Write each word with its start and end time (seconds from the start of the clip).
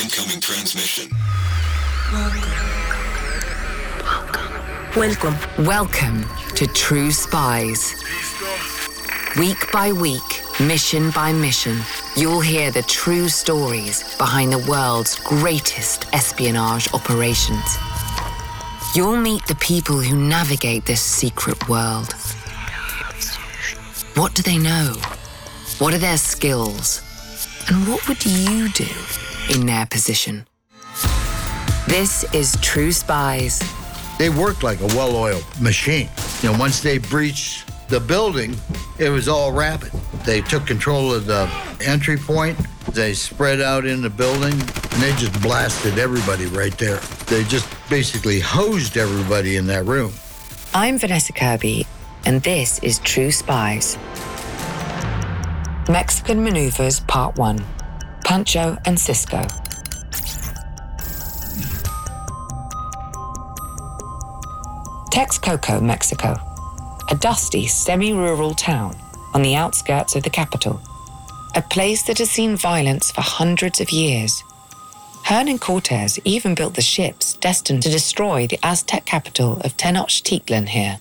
Incoming 0.00 0.40
transmission. 0.40 1.10
Welcome. 4.94 5.34
Welcome 5.64 6.24
to 6.54 6.68
True 6.68 7.10
Spies. 7.10 7.96
Week 9.36 9.72
by 9.72 9.90
week, 9.90 10.22
mission 10.60 11.10
by 11.10 11.32
mission, 11.32 11.78
you'll 12.14 12.40
hear 12.40 12.70
the 12.70 12.82
true 12.82 13.28
stories 13.28 14.16
behind 14.18 14.52
the 14.52 14.64
world's 14.70 15.18
greatest 15.20 16.06
espionage 16.14 16.92
operations. 16.94 17.76
You'll 18.94 19.16
meet 19.16 19.44
the 19.46 19.56
people 19.56 19.98
who 19.98 20.16
navigate 20.16 20.84
this 20.84 21.02
secret 21.02 21.68
world. 21.68 22.12
What 24.14 24.34
do 24.34 24.42
they 24.42 24.58
know? 24.58 24.94
What 25.78 25.92
are 25.92 25.98
their 25.98 26.18
skills? 26.18 27.02
And 27.68 27.88
what 27.88 28.06
would 28.06 28.24
you 28.24 28.68
do 28.68 28.86
in 29.50 29.66
their 29.66 29.86
position? 29.86 30.46
This 31.86 32.24
is 32.34 32.56
True 32.60 32.92
Spies. 32.92 33.62
They 34.18 34.28
worked 34.28 34.62
like 34.62 34.80
a 34.80 34.86
well 34.88 35.16
oiled 35.16 35.44
machine. 35.60 36.08
You 36.42 36.52
know, 36.52 36.58
once 36.58 36.80
they 36.80 36.98
breached 36.98 37.70
the 37.88 38.00
building, 38.00 38.56
it 38.98 39.08
was 39.08 39.28
all 39.28 39.52
rapid. 39.52 39.92
They 40.24 40.42
took 40.42 40.66
control 40.66 41.12
of 41.12 41.26
the 41.26 41.50
entry 41.86 42.16
point, 42.16 42.58
they 42.92 43.14
spread 43.14 43.60
out 43.60 43.86
in 43.86 44.02
the 44.02 44.10
building, 44.10 44.52
and 44.52 45.02
they 45.02 45.12
just 45.12 45.40
blasted 45.40 45.98
everybody 45.98 46.46
right 46.46 46.76
there. 46.76 46.98
They 47.26 47.44
just 47.44 47.68
basically 47.88 48.40
hosed 48.40 48.96
everybody 48.96 49.56
in 49.56 49.66
that 49.68 49.84
room. 49.86 50.12
I'm 50.74 50.98
Vanessa 50.98 51.32
Kirby, 51.32 51.86
and 52.26 52.42
this 52.42 52.78
is 52.80 52.98
True 52.98 53.30
Spies. 53.30 53.96
Mexican 55.88 56.44
Maneuvers 56.44 57.00
Part 57.00 57.38
1 57.38 57.64
Pancho 58.28 58.76
and 58.84 59.00
Cisco. 59.00 59.38
Texcoco, 65.10 65.80
Mexico, 65.80 66.36
a 67.08 67.14
dusty, 67.14 67.66
semi 67.66 68.12
rural 68.12 68.52
town 68.52 68.94
on 69.32 69.40
the 69.40 69.54
outskirts 69.54 70.14
of 70.14 70.24
the 70.24 70.28
capital, 70.28 70.78
a 71.54 71.62
place 71.62 72.02
that 72.02 72.18
has 72.18 72.30
seen 72.30 72.54
violence 72.54 73.10
for 73.10 73.22
hundreds 73.22 73.80
of 73.80 73.88
years. 73.88 74.44
Hernan 75.24 75.58
Cortez 75.58 76.18
even 76.26 76.54
built 76.54 76.74
the 76.74 76.82
ships 76.82 77.32
destined 77.32 77.82
to 77.84 77.88
destroy 77.88 78.46
the 78.46 78.58
Aztec 78.62 79.06
capital 79.06 79.52
of 79.60 79.74
Tenochtitlan 79.78 80.68
here. 80.68 80.98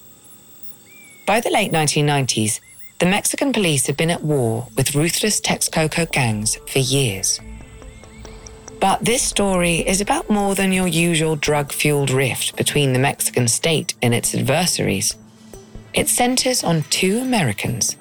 By 1.25 1.41
the 1.41 1.51
late 1.51 1.73
1990s, 1.73 2.61
the 2.99 3.05
Mexican 3.05 3.53
police 3.53 3.85
had 3.85 3.97
been 3.97 4.09
at 4.09 4.23
war 4.23 4.67
with 4.75 4.95
ruthless 4.95 5.39
Texcoco 5.39 6.11
gangs 6.11 6.55
for 6.67 6.79
years. 6.79 7.39
But 8.79 9.03
this 9.03 9.21
story 9.21 9.77
is 9.87 10.01
about 10.01 10.29
more 10.29 10.55
than 10.55 10.71
your 10.71 10.87
usual 10.87 11.35
drug 11.35 11.71
fueled 11.71 12.11
rift 12.11 12.55
between 12.55 12.93
the 12.93 12.99
Mexican 12.99 13.47
state 13.47 13.93
and 14.01 14.13
its 14.13 14.33
adversaries. 14.33 15.15
It 15.93 16.09
centers 16.09 16.63
on 16.63 16.83
two 16.89 17.19
Americans 17.19 17.97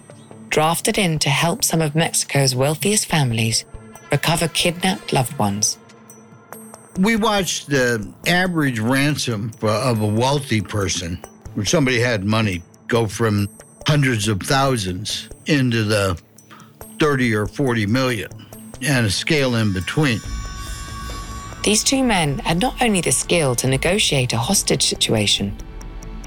drafted 0.49 0.97
in 0.97 1.19
to 1.19 1.29
help 1.29 1.65
some 1.65 1.83
of 1.83 1.95
Mexico's 1.95 2.55
wealthiest 2.55 3.07
families 3.07 3.65
recover 4.11 4.49
kidnapped 4.49 5.13
loved 5.13 5.37
ones. 5.39 5.79
We 6.99 7.17
watched 7.17 7.69
the 7.69 8.11
average 8.27 8.79
ransom 8.79 9.53
of 9.61 10.01
a 10.01 10.07
wealthy 10.07 10.63
person, 10.63 11.23
where 11.55 11.67
somebody 11.67 11.99
had 11.99 12.25
money, 12.25 12.63
go 12.89 13.07
from 13.07 13.49
hundreds 13.87 14.27
of 14.27 14.41
thousands 14.41 15.29
into 15.47 15.85
the 15.85 16.21
30 16.99 17.35
or 17.37 17.47
40 17.47 17.87
million, 17.87 18.31
and 18.83 19.07
a 19.07 19.11
scale 19.11 19.55
in 19.55 19.73
between. 19.73 20.21
These 21.63 21.85
two 21.85 22.03
men 22.03 22.41
had 22.41 22.61
not 22.61 22.83
only 22.83 23.01
the 23.01 23.13
skill 23.13 23.55
to 23.57 23.69
negotiate 23.69 24.33
a 24.33 24.39
hostage 24.39 24.83
situation, 24.83 25.57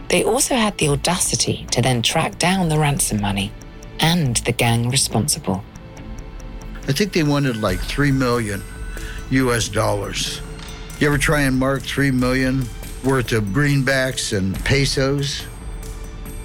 they 0.08 0.24
also 0.24 0.56
had 0.56 0.78
the 0.78 0.88
audacity 0.88 1.66
to 1.72 1.82
then 1.82 2.02
track 2.02 2.40
down 2.40 2.70
the 2.70 2.80
ransom 2.80 3.22
money 3.22 3.52
and 4.00 4.38
the 4.38 4.54
gang 4.54 4.90
responsible. 4.90 5.64
I 6.88 6.94
think 6.94 7.12
they 7.12 7.24
wanted 7.24 7.58
like 7.58 7.80
3 7.80 8.12
million 8.12 8.64
US 9.32 9.68
dollars. 9.68 10.42
You 11.00 11.08
ever 11.08 11.18
try 11.18 11.42
and 11.42 11.58
mark 11.58 11.84
3 11.84 12.12
million 12.12 12.66
worth 13.04 13.34
of 13.34 13.44
greenbacks 13.46 14.36
and 14.36 14.56
pesos? 14.64 15.44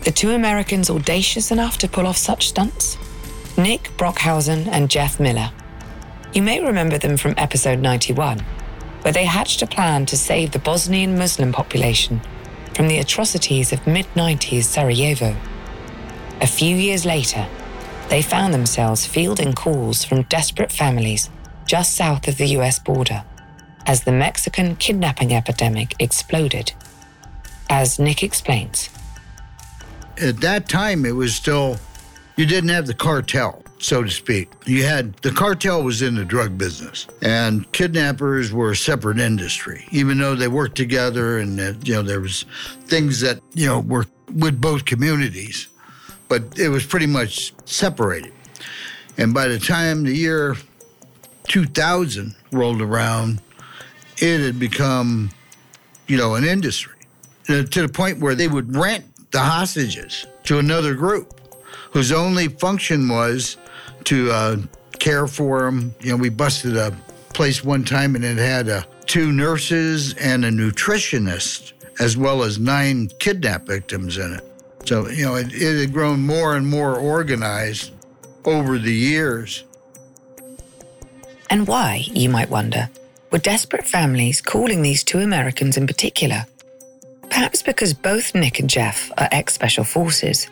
The 0.04 0.12
two 0.12 0.32
Americans 0.32 0.90
audacious 0.90 1.50
enough 1.50 1.78
to 1.78 1.88
pull 1.88 2.06
off 2.06 2.18
such 2.18 2.48
stunts? 2.48 2.98
Nick 3.56 3.84
Brockhausen 3.96 4.66
and 4.66 4.90
Jeff 4.90 5.18
Miller. 5.18 5.50
You 6.34 6.42
may 6.42 6.62
remember 6.62 6.98
them 6.98 7.16
from 7.16 7.32
episode 7.38 7.78
91, 7.78 8.40
where 9.00 9.12
they 9.14 9.24
hatched 9.24 9.62
a 9.62 9.66
plan 9.66 10.04
to 10.06 10.16
save 10.18 10.50
the 10.50 10.58
Bosnian 10.58 11.16
Muslim 11.16 11.52
population 11.52 12.20
from 12.74 12.88
the 12.88 12.98
atrocities 12.98 13.72
of 13.72 13.86
mid 13.86 14.04
90s 14.14 14.64
Sarajevo. 14.64 15.34
A 16.42 16.46
few 16.46 16.76
years 16.76 17.06
later, 17.06 17.46
they 18.10 18.20
found 18.20 18.52
themselves 18.52 19.06
fielding 19.06 19.54
calls 19.54 20.04
from 20.04 20.22
desperate 20.24 20.70
families 20.70 21.30
just 21.64 21.96
south 21.96 22.28
of 22.28 22.36
the 22.36 22.48
US 22.58 22.78
border 22.78 23.24
as 23.86 24.04
the 24.04 24.12
Mexican 24.12 24.76
kidnapping 24.76 25.32
epidemic 25.32 25.94
exploded. 25.98 26.74
As 27.70 27.98
Nick 27.98 28.22
explains, 28.22 28.90
At 30.20 30.40
that 30.40 30.68
time, 30.68 31.04
it 31.04 31.14
was 31.14 31.34
still, 31.34 31.78
you 32.36 32.46
didn't 32.46 32.70
have 32.70 32.86
the 32.86 32.94
cartel, 32.94 33.62
so 33.78 34.02
to 34.02 34.10
speak. 34.10 34.48
You 34.64 34.84
had, 34.84 35.14
the 35.18 35.32
cartel 35.32 35.82
was 35.82 36.02
in 36.02 36.14
the 36.14 36.24
drug 36.24 36.56
business, 36.56 37.06
and 37.20 37.70
kidnappers 37.72 38.52
were 38.52 38.70
a 38.70 38.76
separate 38.76 39.18
industry, 39.18 39.86
even 39.90 40.18
though 40.18 40.34
they 40.34 40.48
worked 40.48 40.76
together 40.76 41.38
and, 41.38 41.58
you 41.86 41.94
know, 41.94 42.02
there 42.02 42.20
was 42.20 42.44
things 42.86 43.20
that, 43.20 43.40
you 43.54 43.66
know, 43.66 43.80
were 43.80 44.06
with 44.32 44.60
both 44.60 44.84
communities, 44.84 45.68
but 46.28 46.58
it 46.58 46.68
was 46.68 46.86
pretty 46.86 47.06
much 47.06 47.52
separated. 47.64 48.32
And 49.18 49.34
by 49.34 49.48
the 49.48 49.58
time 49.58 50.04
the 50.04 50.14
year 50.14 50.56
2000 51.48 52.34
rolled 52.52 52.80
around, 52.80 53.40
it 54.18 54.40
had 54.40 54.58
become, 54.58 55.30
you 56.06 56.16
know, 56.16 56.34
an 56.34 56.44
industry 56.44 56.94
uh, 57.48 57.64
to 57.64 57.82
the 57.82 57.88
point 57.88 58.20
where 58.20 58.34
they 58.34 58.48
would 58.48 58.74
rent 58.74 59.04
the 59.34 59.40
hostages 59.40 60.26
to 60.44 60.60
another 60.60 60.94
group 60.94 61.40
whose 61.90 62.12
only 62.12 62.46
function 62.46 63.08
was 63.08 63.56
to 64.04 64.30
uh, 64.30 64.56
care 65.00 65.26
for 65.26 65.64
them. 65.64 65.92
You 66.00 66.10
know, 66.10 66.16
we 66.16 66.28
busted 66.28 66.76
a 66.76 66.96
place 67.32 67.64
one 67.64 67.82
time 67.82 68.14
and 68.14 68.24
it 68.24 68.38
had 68.38 68.68
uh, 68.68 68.82
two 69.06 69.32
nurses 69.32 70.14
and 70.14 70.44
a 70.44 70.50
nutritionist, 70.50 71.72
as 71.98 72.16
well 72.16 72.44
as 72.44 72.60
nine 72.60 73.08
kidnap 73.18 73.66
victims 73.66 74.18
in 74.18 74.34
it. 74.34 74.44
So, 74.84 75.08
you 75.08 75.24
know, 75.24 75.34
it, 75.34 75.52
it 75.52 75.80
had 75.80 75.92
grown 75.92 76.24
more 76.24 76.54
and 76.54 76.64
more 76.64 76.96
organized 76.96 77.90
over 78.44 78.78
the 78.78 78.94
years. 78.94 79.64
And 81.50 81.66
why, 81.66 82.04
you 82.06 82.28
might 82.28 82.50
wonder, 82.50 82.88
were 83.32 83.38
desperate 83.38 83.84
families 83.84 84.40
calling 84.40 84.82
these 84.82 85.02
two 85.02 85.18
Americans 85.18 85.76
in 85.76 85.88
particular? 85.88 86.46
Perhaps 87.34 87.64
because 87.64 87.92
both 87.92 88.32
Nick 88.32 88.60
and 88.60 88.70
Jeff 88.70 89.10
are 89.18 89.28
ex 89.32 89.54
Special 89.54 89.82
Forces, 89.82 90.46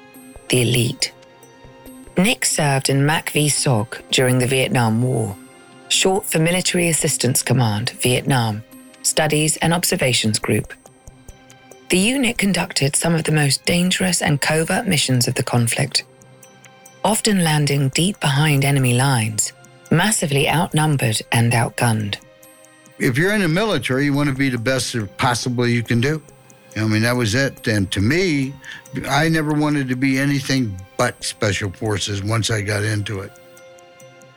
the 0.49 0.63
elite. 0.63 1.13
Nick 2.19 2.45
served 2.45 2.89
in 2.89 3.07
MAC 3.07 3.31
v 3.31 3.47
SOG 3.47 4.03
during 4.11 4.41
the 4.41 4.49
Vietnam 4.49 5.01
War, 5.01 5.37
short 5.91 6.27
for 6.27 6.41
Military 6.41 6.89
Assistance 6.89 7.41
Command, 7.41 7.91
Vietnam, 8.01 8.65
Studies 9.05 9.57
and 9.59 9.73
Observations 9.73 10.41
Group. 10.41 10.75
The 11.91 11.99
unit 11.99 12.37
conducted 12.37 12.97
some 12.97 13.15
of 13.15 13.23
the 13.23 13.31
most 13.31 13.65
dangerous 13.65 14.21
and 14.21 14.41
covert 14.41 14.89
missions 14.89 15.29
of 15.29 15.37
the 15.37 15.45
conflict, 15.45 16.03
often 17.05 17.45
landing 17.45 17.91
deep 17.91 18.19
behind 18.19 18.65
enemy 18.65 18.95
lines, 18.95 19.53
massively 19.93 20.51
outnumbered 20.51 21.23
and 21.31 21.53
outgunned. 21.53 22.17
If 22.99 23.17
you're 23.17 23.35
in 23.35 23.43
the 23.43 23.49
military, 23.49 24.07
you 24.07 24.15
want 24.15 24.31
to 24.31 24.35
be 24.35 24.49
the 24.49 24.59
best 24.59 24.97
possibly 25.17 25.73
you 25.73 25.85
can 25.85 26.01
do. 26.01 26.21
I 26.77 26.87
mean, 26.87 27.03
that 27.03 27.17
was 27.17 27.35
it. 27.35 27.67
And 27.69 27.91
to 27.93 28.01
me, 28.01 28.55
I 29.09 29.29
never 29.29 29.53
wanted 29.53 29.89
to 29.89 29.97
be 29.97 30.19
anything 30.19 30.77
but 30.97 31.23
special 31.23 31.71
forces 31.71 32.23
once 32.23 32.51
I 32.51 32.63
got 32.63 32.83
into 32.83 33.21
it. 33.21 33.33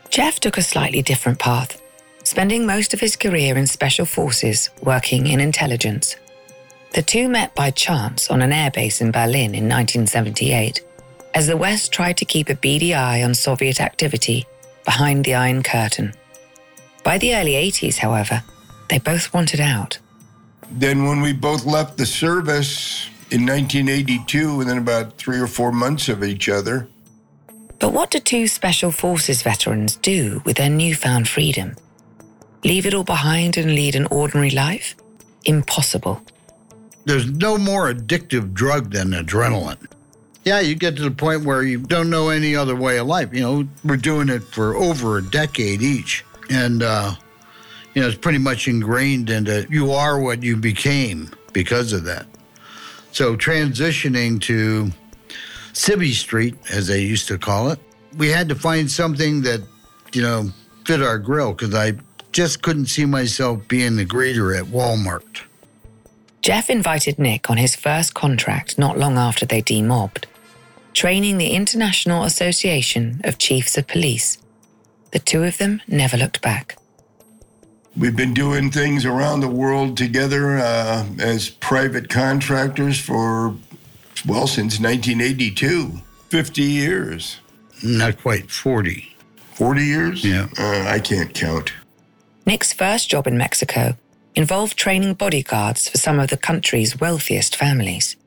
Jeff 0.09 0.39
took 0.39 0.57
a 0.57 0.61
slightly 0.61 1.01
different 1.01 1.39
path, 1.39 1.81
spending 2.23 2.65
most 2.65 2.93
of 2.93 2.99
his 2.99 3.15
career 3.15 3.57
in 3.57 3.67
special 3.67 4.05
forces 4.05 4.69
working 4.81 5.27
in 5.27 5.39
intelligence. 5.39 6.15
The 6.93 7.01
two 7.01 7.27
met 7.27 7.53
by 7.55 7.71
chance 7.71 8.29
on 8.29 8.41
an 8.41 8.51
airbase 8.51 9.01
in 9.01 9.11
Berlin 9.11 9.53
in 9.55 9.67
1978 9.67 10.81
as 11.33 11.47
the 11.47 11.57
West 11.57 11.91
tried 11.91 12.15
to 12.17 12.25
keep 12.25 12.49
a 12.49 12.55
beady 12.55 12.93
eye 12.93 13.21
on 13.23 13.35
Soviet 13.35 13.81
activity 13.81 14.45
behind 14.85 15.25
the 15.25 15.35
Iron 15.35 15.61
Curtain. 15.61 16.13
By 17.03 17.17
the 17.17 17.35
early 17.35 17.51
80s, 17.51 17.97
however, 17.97 18.41
they 18.89 18.99
both 18.99 19.33
wanted 19.33 19.59
out. 19.59 19.99
Then, 20.71 21.05
when 21.05 21.21
we 21.21 21.33
both 21.33 21.65
left 21.65 21.97
the 21.97 22.05
service 22.05 23.07
in 23.31 23.45
1982, 23.45 24.57
within 24.57 24.77
about 24.77 25.17
three 25.17 25.39
or 25.39 25.47
four 25.47 25.71
months 25.71 26.09
of 26.09 26.23
each 26.23 26.49
other, 26.49 26.87
But 27.79 27.91
what 27.93 28.11
do 28.11 28.19
two 28.19 28.47
Special 28.47 28.91
Forces 28.91 29.41
veterans 29.43 29.97
do 29.97 30.41
with 30.45 30.57
their 30.57 30.69
newfound 30.69 31.27
freedom? 31.27 31.75
Leave 32.63 32.85
it 32.85 32.93
all 32.93 33.03
behind 33.03 33.57
and 33.57 33.75
lead 33.75 33.95
an 33.95 34.07
ordinary 34.09 34.49
life? 34.49 34.95
Impossible. 35.43 36.21
There's 37.05 37.29
no 37.29 37.57
more 37.57 37.93
addictive 37.93 38.53
drug 38.53 38.91
than 38.91 39.11
adrenaline. 39.11 39.85
Yeah, 40.45 40.61
you 40.61 40.75
get 40.75 40.95
to 40.97 41.03
the 41.03 41.11
point 41.11 41.43
where 41.43 41.63
you 41.63 41.79
don't 41.79 42.09
know 42.09 42.29
any 42.29 42.55
other 42.55 42.75
way 42.75 42.97
of 42.97 43.07
life. 43.07 43.33
You 43.33 43.41
know, 43.41 43.67
we're 43.83 43.97
doing 43.97 44.29
it 44.29 44.43
for 44.43 44.75
over 44.75 45.17
a 45.17 45.21
decade 45.21 45.81
each. 45.81 46.23
And, 46.49 46.81
uh, 46.81 47.15
you 47.95 48.01
know, 48.01 48.07
it's 48.07 48.17
pretty 48.17 48.37
much 48.37 48.67
ingrained 48.67 49.29
into 49.29 49.65
you 49.69 49.91
are 49.91 50.19
what 50.19 50.43
you 50.43 50.57
became 50.57 51.31
because 51.53 51.93
of 51.93 52.03
that. 52.03 52.27
So 53.13 53.37
transitioning 53.37 54.41
to 54.41 54.91
Civvy 55.71 56.13
Street, 56.13 56.55
as 56.69 56.87
they 56.87 57.01
used 57.01 57.29
to 57.29 57.37
call 57.37 57.71
it, 57.71 57.79
we 58.17 58.27
had 58.27 58.49
to 58.49 58.55
find 58.55 58.91
something 58.91 59.41
that, 59.43 59.61
you 60.13 60.21
know, 60.21 60.51
fit 60.85 61.01
our 61.01 61.17
grill 61.17 61.53
because 61.53 61.73
I 61.73 61.93
just 62.33 62.61
couldn't 62.61 62.87
see 62.87 63.05
myself 63.05 63.65
being 63.69 63.95
the 63.95 64.05
greeter 64.05 64.57
at 64.57 64.65
Walmart. 64.65 65.43
Jeff 66.41 66.69
invited 66.69 67.17
Nick 67.17 67.49
on 67.49 67.57
his 67.57 67.75
first 67.75 68.13
contract 68.13 68.77
not 68.77 68.97
long 68.97 69.17
after 69.17 69.45
they 69.45 69.61
demobbed, 69.61 70.27
training 70.93 71.37
the 71.37 71.51
International 71.51 72.23
Association 72.23 73.21
of 73.23 73.37
Chiefs 73.37 73.77
of 73.77 73.87
Police. 73.87 74.37
The 75.11 75.19
two 75.19 75.43
of 75.43 75.57
them 75.57 75.81
never 75.87 76.17
looked 76.17 76.41
back. 76.41 76.77
We've 77.97 78.15
been 78.15 78.33
doing 78.33 78.71
things 78.71 79.05
around 79.05 79.39
the 79.39 79.47
world 79.47 79.95
together 79.95 80.57
uh, 80.57 81.05
as 81.17 81.49
private 81.49 82.09
contractors 82.09 82.99
for, 82.99 83.55
well, 84.25 84.47
since 84.47 84.79
1982. 84.79 86.01
50 86.29 86.61
years. 86.61 87.39
Not 87.81 88.21
quite 88.21 88.51
40. 88.51 89.15
40 89.53 89.83
years? 89.83 90.25
Yeah. 90.25 90.47
Uh, 90.59 90.85
I 90.87 90.99
can't 90.99 91.33
count. 91.33 91.71
Nick's 92.45 92.73
first 92.73 93.09
job 93.09 93.27
in 93.27 93.37
Mexico 93.37 93.95
involved 94.35 94.77
training 94.77 95.13
bodyguards 95.13 95.87
for 95.87 95.97
some 95.97 96.19
of 96.19 96.29
the 96.29 96.37
country's 96.37 96.99
wealthiest 96.99 97.55
families. 97.55 98.17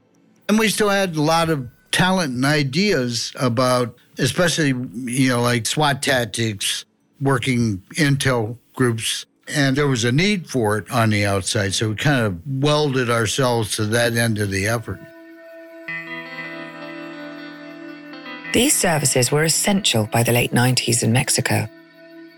And 0.49 0.59
we 0.59 0.69
still 0.69 0.89
had 0.89 1.15
a 1.15 1.23
lot 1.23 1.51
of 1.51 1.69
talent 1.91 2.35
and 2.35 2.45
ideas 2.47 3.33
about, 3.39 3.95
especially, 4.19 4.69
you 4.69 5.29
know, 5.29 5.43
like 5.43 5.67
SWAT 5.67 6.03
tactics, 6.03 6.87
working 7.21 7.83
intel 7.97 8.57
groups. 8.75 9.27
And 9.55 9.77
there 9.77 9.89
was 9.89 10.05
a 10.05 10.13
need 10.13 10.49
for 10.49 10.79
it 10.79 10.91
on 10.91 11.11
the 11.11 11.25
outside. 11.25 11.75
So 11.75 11.91
we 11.91 11.95
kind 11.95 12.27
of 12.27 12.41
welded 12.47 13.11
ourselves 13.11 13.77
to 13.77 13.85
that 13.87 14.15
end 14.15 14.39
of 14.39 14.51
the 14.51 14.67
effort. 14.67 15.01
These 18.53 18.77
services 18.77 19.31
were 19.31 19.45
essential 19.45 20.07
by 20.07 20.23
the 20.23 20.33
late 20.33 20.53
90s 20.53 21.03
in 21.03 21.13
Mexico. 21.13 21.69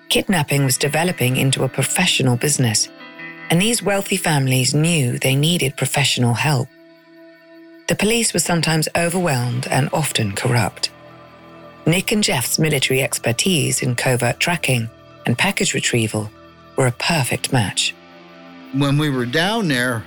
Kidnapping 0.08 0.64
was 0.64 0.76
developing 0.76 1.36
into 1.36 1.62
a 1.62 1.68
professional 1.68 2.36
business, 2.36 2.88
and 3.48 3.62
these 3.62 3.82
wealthy 3.82 4.16
families 4.16 4.74
knew 4.74 5.18
they 5.18 5.36
needed 5.36 5.76
professional 5.76 6.34
help. 6.34 6.68
The 7.86 7.94
police 7.94 8.34
were 8.34 8.40
sometimes 8.40 8.88
overwhelmed 8.96 9.68
and 9.68 9.88
often 9.92 10.32
corrupt. 10.32 10.90
Nick 11.86 12.12
and 12.12 12.22
Jeff's 12.22 12.58
military 12.58 13.02
expertise 13.02 13.82
in 13.82 13.94
covert 13.94 14.40
tracking 14.40 14.90
and 15.26 15.38
package 15.38 15.74
retrieval 15.74 16.30
were 16.76 16.86
a 16.86 16.92
perfect 16.92 17.52
match. 17.52 17.94
When 18.72 18.98
we 18.98 19.10
were 19.10 19.26
down 19.26 19.68
there, 19.68 20.04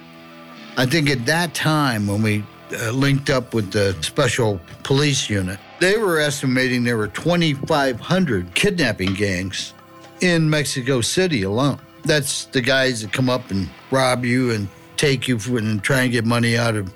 I 0.78 0.86
think 0.86 1.10
at 1.10 1.26
that 1.26 1.54
time 1.54 2.08
when 2.08 2.22
we 2.22 2.44
uh, 2.72 2.92
linked 2.92 3.30
up 3.30 3.54
with 3.54 3.72
the 3.72 3.96
special 4.02 4.60
police 4.84 5.30
unit, 5.30 5.60
they 5.80 5.98
were 5.98 6.20
estimating 6.20 6.84
there 6.84 6.98
were 6.98 7.10
2,500 7.10 8.56
kidnapping 8.56 9.14
gangs 9.14 9.74
in 10.22 10.50
Mexico 10.50 11.02
City 11.02 11.44
alone. 11.44 11.80
That's 12.06 12.46
the 12.46 12.62
guys 12.62 13.02
that 13.02 13.12
come 13.12 13.30
up 13.30 13.52
and 13.52 13.70
rob 13.92 14.26
you 14.26 14.52
and 14.52 14.68
take 14.98 15.28
you 15.28 15.38
and 15.58 15.84
try 15.84 16.02
and 16.04 16.12
get 16.12 16.26
money 16.26 16.58
out 16.58 16.76
of 16.76 16.94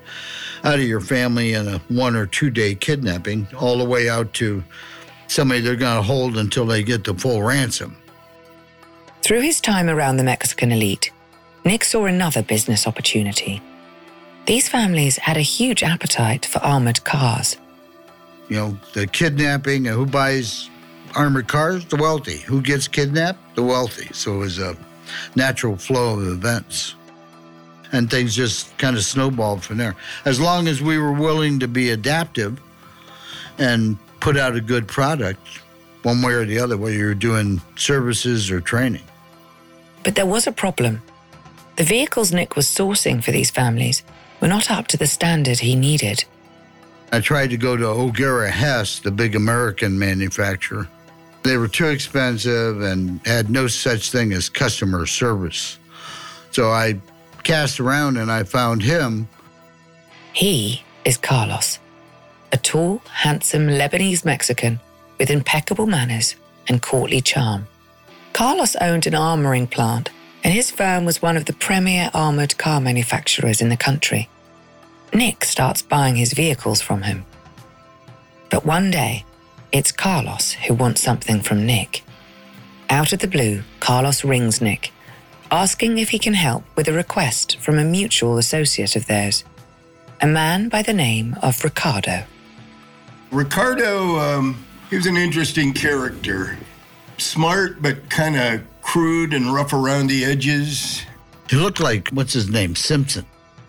out 0.63 0.75
of 0.75 0.85
your 0.85 1.01
family 1.01 1.53
in 1.53 1.67
a 1.67 1.77
one 1.89 2.15
or 2.15 2.25
two 2.25 2.49
day 2.49 2.73
kidnapping, 2.73 3.47
all 3.59 3.77
the 3.77 3.85
way 3.85 4.09
out 4.09 4.33
to 4.33 4.63
somebody 5.27 5.61
they're 5.61 5.75
going 5.75 5.97
to 5.97 6.01
hold 6.01 6.37
until 6.37 6.65
they 6.65 6.83
get 6.83 7.03
the 7.03 7.13
full 7.13 7.43
ransom. 7.43 7.95
Through 9.27 9.41
his 9.41 9.59
time 9.59 9.89
around 9.89 10.15
the 10.15 10.24
Mexican 10.24 10.71
elite, 10.71 11.12
Nick 11.65 11.83
saw 11.83 12.06
another 12.06 12.41
business 12.41 12.88
opportunity. 12.88 13.62
These 14.45 14.69
families 14.69 15.18
had 15.18 15.35
a 15.35 15.41
huge 15.41 15.83
appetite 15.83 16.45
for 16.45 16.59
armored 16.59 17.03
cars. 17.03 17.57
You 18.47 18.56
know, 18.56 18.77
the 18.94 19.06
kidnapping, 19.06 19.83
who 19.83 20.06
buys 20.06 20.69
armored 21.13 21.50
cars? 21.50 21.83
The 21.88 21.97
wealthy. 21.97 22.38
Who 22.38 22.62
gets 22.62 22.88
kidnapped? 22.88 23.57
The 23.57 23.63
wealthy. 23.63 24.07
So 24.13 24.35
it 24.35 24.38
was 24.38 24.59
a 24.59 24.77
natural 25.35 25.75
flow 25.75 26.18
of 26.18 26.25
events. 26.25 26.95
And 27.91 28.09
things 28.09 28.33
just 28.33 28.77
kind 28.77 28.95
of 28.95 29.03
snowballed 29.03 29.62
from 29.62 29.75
there. 29.75 29.97
As 30.24 30.39
long 30.39 30.69
as 30.69 30.81
we 30.81 30.97
were 30.97 31.12
willing 31.12 31.59
to 31.59 31.68
be 31.68 31.89
adaptive 31.89 32.62
and 33.57 33.97
put 34.21 34.38
out 34.38 34.56
a 34.56 34.62
good 34.62 34.88
product, 34.88 35.45
one 36.03 36.21
way 36.21 36.31
or 36.31 36.45
the 36.45 36.59
other, 36.59 36.77
whether 36.77 36.95
you're 36.95 37.13
doing 37.13 37.59
services 37.75 38.50
or 38.50 38.62
training. 38.62 39.03
But 40.07 40.15
there 40.15 40.25
was 40.25 40.48
a 40.48 40.54
problem. 40.54 41.01
The 41.75 41.83
vehicles 41.83 42.31
Nick 42.31 42.56
was 42.56 42.65
sourcing 42.65 43.21
for 43.21 43.31
these 43.31 43.51
families 43.51 44.04
were 44.39 44.48
not 44.48 44.71
up 44.71 44.88
to 44.88 44.95
the 44.95 45.06
standard 45.06 45.59
he 45.59 45.75
needed. 45.75 46.24
I 47.12 47.19
tried 47.19 47.50
to 47.50 47.57
go 47.57 47.75
to 47.75 47.86
O'Gara 47.88 48.50
Hess, 48.50 49.00
the 49.00 49.12
big 49.12 49.36
American 49.36 50.00
manufacturer. 50.00 50.88
They 51.44 51.57
were 51.57 51.68
too 51.68 51.88
expensive 51.88 52.83
and 52.83 53.19
had 53.27 53.50
no 53.50 53.68
such 53.68 54.09
thing 54.09 54.31
as 54.31 54.48
customer 54.48 55.06
service. 55.07 55.77
So 56.51 56.71
I 56.71 57.01
cast 57.44 57.81
around 57.81 58.15
and 58.15 58.31
I 58.31 58.44
found 58.44 58.83
him. 58.83 59.27
He 60.31 60.83
is 61.03 61.18
Carlos, 61.18 61.80
a 62.53 62.57
tall, 62.57 63.01
handsome 63.12 63.68
Lebanese 63.68 64.24
Mexican 64.24 64.80
with 65.19 65.30
impeccable 65.30 65.86
manners 65.86 66.38
and 66.69 66.81
courtly 66.81 67.19
charm. 67.19 67.68
Carlos 68.38 68.75
owned 68.75 69.07
an 69.07 69.13
armoring 69.13 69.68
plant, 69.68 70.12
and 70.44 70.54
his 70.54 70.69
firm 70.69 71.06
was 71.06 71.24
one 71.24 71.38
of 71.38 71.45
the 71.45 71.54
premier 71.54 72.12
armored 72.13 72.56
car 72.60 72.80
manufacturers 72.80 73.62
in 73.62 73.69
the 73.69 73.75
country. 73.75 74.30
Nick 75.12 75.44
starts 75.44 75.81
buying 75.81 76.16
his 76.16 76.34
vehicles 76.34 76.80
from 76.80 77.01
him. 77.01 77.25
But 78.51 78.63
one 78.63 78.92
day, 78.92 79.25
it's 79.72 79.92
Carlos 79.92 80.51
who 80.51 80.75
wants 80.75 81.01
something 81.01 81.42
from 81.42 81.66
Nick. 81.66 82.04
Out 82.92 83.12
of 83.12 83.22
the 83.22 83.28
blue, 83.28 83.63
Carlos 83.80 84.24
rings 84.24 84.62
Nick, 84.62 84.92
asking 85.50 85.98
if 85.98 86.10
he 86.10 86.19
can 86.19 86.36
help 86.36 86.63
with 86.75 86.88
a 86.88 86.94
request 86.94 87.58
from 87.58 87.79
a 87.79 87.84
mutual 87.84 88.38
associate 88.38 88.96
of 88.96 89.08
theirs, 89.08 89.46
a 90.22 90.27
man 90.27 90.70
by 90.70 90.84
the 90.84 90.94
name 90.94 91.36
of 91.41 91.63
Ricardo. 91.63 92.24
Ricardo, 93.32 94.20
um, 94.20 94.63
he 94.91 94.96
was 94.96 95.08
an 95.08 95.17
interesting 95.17 95.74
character. 95.74 96.56
Smart, 97.17 97.81
but 97.81 98.09
kind 98.09 98.36
of 98.36 98.62
crude 98.81 99.33
and 99.33 99.53
rough 99.53 99.74
around 99.74 100.07
the 100.07 100.24
edges. 100.24 101.03
He 101.50 101.55
looked 101.55 101.79
like, 101.79 102.09
what's 102.09 102.33
his 102.33 102.50
name? 102.50 102.75
Simpson. 102.75 103.25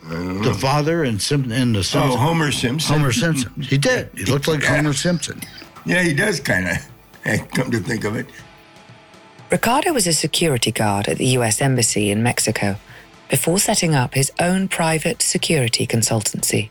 The 0.08 0.56
father 0.58 1.04
and 1.04 1.20
Simpson 1.20 1.52
and 1.52 1.74
the 1.74 1.84
son. 1.84 2.10
Oh, 2.10 2.16
Homer 2.16 2.50
Simpson. 2.50 2.94
Homer 2.94 3.12
Simpson. 3.12 3.52
He 3.60 3.76
did. 3.76 4.10
He 4.16 4.24
looked 4.24 4.48
like 4.48 4.62
Homer 4.62 4.94
Simpson. 4.94 5.40
Yeah, 5.84 6.02
he 6.02 6.14
does 6.14 6.40
kind 6.40 6.68
of. 6.68 6.76
Eh, 7.24 7.36
come 7.54 7.70
to 7.70 7.80
think 7.80 8.04
of 8.04 8.16
it. 8.16 8.26
Ricardo 9.50 9.92
was 9.92 10.06
a 10.06 10.12
security 10.12 10.70
guard 10.70 11.08
at 11.08 11.18
the 11.18 11.26
US 11.38 11.60
Embassy 11.60 12.10
in 12.10 12.22
Mexico 12.22 12.76
before 13.28 13.58
setting 13.58 13.94
up 13.94 14.14
his 14.14 14.32
own 14.38 14.68
private 14.68 15.20
security 15.20 15.86
consultancy. 15.86 16.70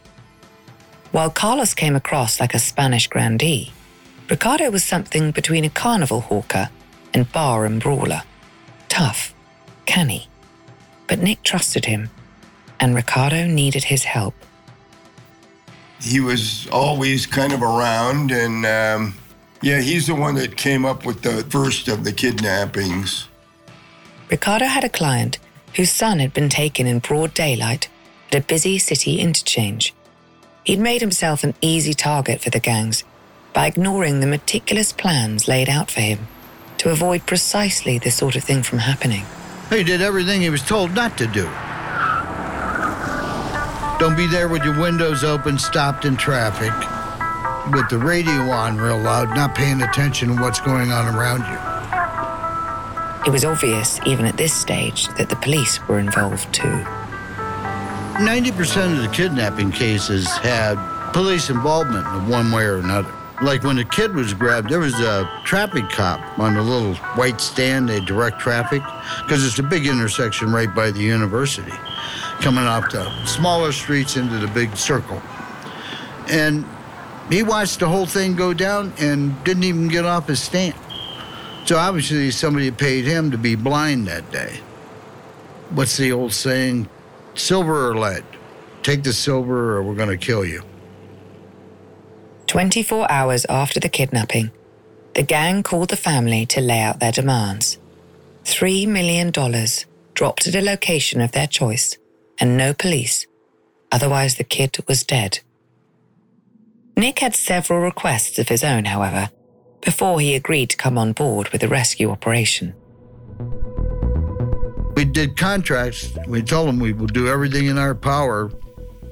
While 1.12 1.30
Carlos 1.30 1.74
came 1.74 1.96
across 1.96 2.40
like 2.40 2.54
a 2.54 2.60
Spanish 2.60 3.08
grandee, 3.08 3.72
Ricardo 4.30 4.70
was 4.70 4.84
something 4.84 5.32
between 5.32 5.64
a 5.64 5.70
carnival 5.70 6.22
hawker 6.22 6.70
and 7.14 7.32
bar 7.32 7.66
and 7.66 7.82
brawler. 7.82 8.24
Tough, 8.90 9.34
canny. 9.86 10.28
But 11.08 11.20
Nick 11.20 11.44
trusted 11.44 11.86
him, 11.86 12.10
and 12.80 12.94
Ricardo 12.94 13.48
needed 13.48 13.86
his 13.86 14.04
help. 14.04 14.36
He 16.02 16.20
was 16.20 16.68
always 16.72 17.26
kind 17.26 17.54
of 17.54 17.62
around, 17.62 18.32
and 18.32 18.66
um, 18.66 19.16
yeah, 19.62 19.80
he's 19.80 20.08
the 20.08 20.16
one 20.16 20.36
that 20.36 20.58
came 20.58 20.86
up 20.86 21.06
with 21.06 21.22
the 21.22 21.44
first 21.50 21.88
of 21.88 22.04
the 22.04 22.12
kidnappings. 22.12 23.30
Ricardo 24.30 24.66
had 24.66 24.84
a 24.84 24.90
client 24.90 25.40
whose 25.76 25.92
son 25.92 26.20
had 26.20 26.34
been 26.34 26.50
taken 26.50 26.86
in 26.86 27.00
broad 27.00 27.34
daylight 27.34 27.88
at 28.30 28.40
a 28.44 28.46
busy 28.46 28.78
city 28.78 29.20
interchange. 29.20 29.94
He'd 30.66 30.80
made 30.80 31.00
himself 31.00 31.46
an 31.46 31.54
easy 31.62 31.94
target 31.94 32.42
for 32.42 32.50
the 32.50 32.60
gangs 32.60 33.06
by 33.58 33.66
ignoring 33.66 34.20
the 34.20 34.28
meticulous 34.28 34.94
plans 34.94 35.48
laid 35.48 35.68
out 35.68 35.90
for 35.90 36.00
him 36.00 36.28
to 36.78 36.92
avoid 36.92 37.26
precisely 37.26 37.98
this 37.98 38.16
sort 38.16 38.36
of 38.36 38.44
thing 38.44 38.62
from 38.62 38.78
happening. 38.78 39.26
He 39.72 39.84
did 39.84 40.00
everything 40.00 40.42
he 40.42 40.52
was 40.52 40.62
told 40.62 40.94
not 40.94 41.18
to 41.18 41.26
do. 41.26 41.46
Don't 43.98 44.16
be 44.16 44.28
there 44.28 44.48
with 44.48 44.64
your 44.64 44.80
windows 44.80 45.24
open, 45.24 45.58
stopped 45.58 46.06
in 46.06 46.16
traffic, 46.16 46.72
with 47.74 47.90
the 47.90 47.98
radio 47.98 48.52
on 48.52 48.78
real 48.78 49.00
loud, 49.00 49.30
not 49.30 49.56
paying 49.56 49.82
attention 49.82 50.36
to 50.36 50.40
what's 50.40 50.62
going 50.62 50.92
on 50.92 51.16
around 51.16 51.40
you. 51.40 51.58
It 53.26 53.32
was 53.32 53.44
obvious, 53.44 54.00
even 54.06 54.28
at 54.28 54.38
this 54.38 54.54
stage, 54.54 55.08
that 55.18 55.30
the 55.30 55.36
police 55.38 55.80
were 55.88 55.98
involved 55.98 56.54
too. 56.54 56.86
90% 58.22 58.98
of 58.98 59.02
the 59.02 59.10
kidnapping 59.12 59.72
cases 59.72 60.28
had 60.28 60.78
police 61.12 61.50
involvement 61.50 62.06
in 62.06 62.30
one 62.30 62.52
way 62.52 62.66
or 62.66 62.78
another. 62.78 63.12
Like 63.42 63.64
when 63.64 63.76
the 63.76 63.86
kid 63.86 64.16
was 64.16 64.34
grabbed, 64.34 64.70
there 64.70 64.80
was 64.80 65.00
a 65.00 65.30
traffic 65.44 65.90
cop 65.90 66.40
on 66.40 66.58
a 66.58 66.62
little 66.62 66.96
white 67.16 67.40
stand, 67.40 67.88
they 67.88 68.00
direct 68.00 68.40
traffic, 68.40 68.82
because 69.22 69.46
it's 69.46 69.60
a 69.60 69.64
big 69.64 69.86
intersection 69.86 70.52
right 70.52 70.74
by 70.74 70.90
the 70.90 71.02
university, 71.02 71.72
coming 72.42 72.64
off 72.64 72.90
the 72.92 73.26
smaller 73.26 73.72
streets 73.72 74.18
into 74.18 74.40
the 74.40 74.48
big 74.48 74.76
circle. 74.76 75.22
And 76.30 76.66
he 77.30 77.44
watched 77.44 77.80
the 77.80 77.88
whole 77.88 78.08
thing 78.08 78.36
go 78.36 78.56
down 78.56 78.92
and 79.00 79.44
didn't 79.44 79.64
even 79.64 79.88
get 79.88 80.04
off 80.04 80.28
his 80.28 80.42
stand. 80.42 80.76
So 81.66 81.78
obviously 81.78 82.32
somebody 82.32 82.72
paid 82.72 83.06
him 83.06 83.30
to 83.32 83.38
be 83.38 83.54
blind 83.56 84.08
that 84.08 84.32
day. 84.32 84.62
What's 85.70 85.98
the 85.98 86.12
old 86.12 86.34
saying? 86.34 86.90
Silver 87.36 87.90
or 87.90 87.96
lead? 87.96 88.24
Take 88.82 89.04
the 89.04 89.14
silver 89.14 89.76
or 89.76 89.84
we're 89.84 89.96
going 89.96 90.10
to 90.10 90.18
kill 90.18 90.44
you. 90.44 90.64
24 92.48 93.12
hours 93.12 93.46
after 93.50 93.80
the 93.80 93.90
kidnapping, 93.90 94.52
the 95.16 95.24
gang 95.24 95.64
called 95.64 95.90
the 95.90 95.98
family 95.98 96.46
to 96.46 96.62
lay 96.62 96.80
out 96.80 97.00
their 97.00 97.12
demands. 97.12 97.78
$3 98.46 98.88
million 98.88 99.32
dropped 100.14 100.48
at 100.48 100.56
a 100.56 100.62
location 100.62 101.22
of 101.22 101.34
their 101.34 101.48
choice 101.48 101.98
and 102.40 102.58
no 102.58 102.74
police. 102.74 103.28
Otherwise, 103.92 104.36
the 104.36 104.44
kid 104.44 104.78
was 104.88 105.04
dead. 105.04 105.40
Nick 106.96 107.20
had 107.20 107.36
several 107.36 107.80
requests 107.80 108.40
of 108.40 108.50
his 108.50 108.64
own, 108.64 108.86
however, 108.86 109.30
before 109.82 110.20
he 110.20 110.34
agreed 110.34 110.70
to 110.70 110.78
come 110.78 110.98
on 110.98 111.14
board 111.14 111.50
with 111.50 111.62
the 111.62 111.68
rescue 111.68 112.10
operation. 112.10 112.74
We 114.96 115.06
did 115.06 115.38
contracts. 115.38 116.12
We 116.28 116.42
told 116.42 116.70
them 116.70 116.80
we 116.80 116.94
will 116.94 117.08
do 117.08 117.28
everything 117.28 117.68
in 117.68 117.78
our 117.78 117.94
power 117.94 118.52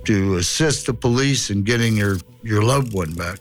to 0.06 0.38
assist 0.38 0.88
the 0.88 0.94
police 0.94 1.50
in 1.50 1.64
getting 1.64 1.96
your, 1.96 2.18
your 2.46 2.62
loved 2.62 2.94
one 2.94 3.12
back. 3.14 3.40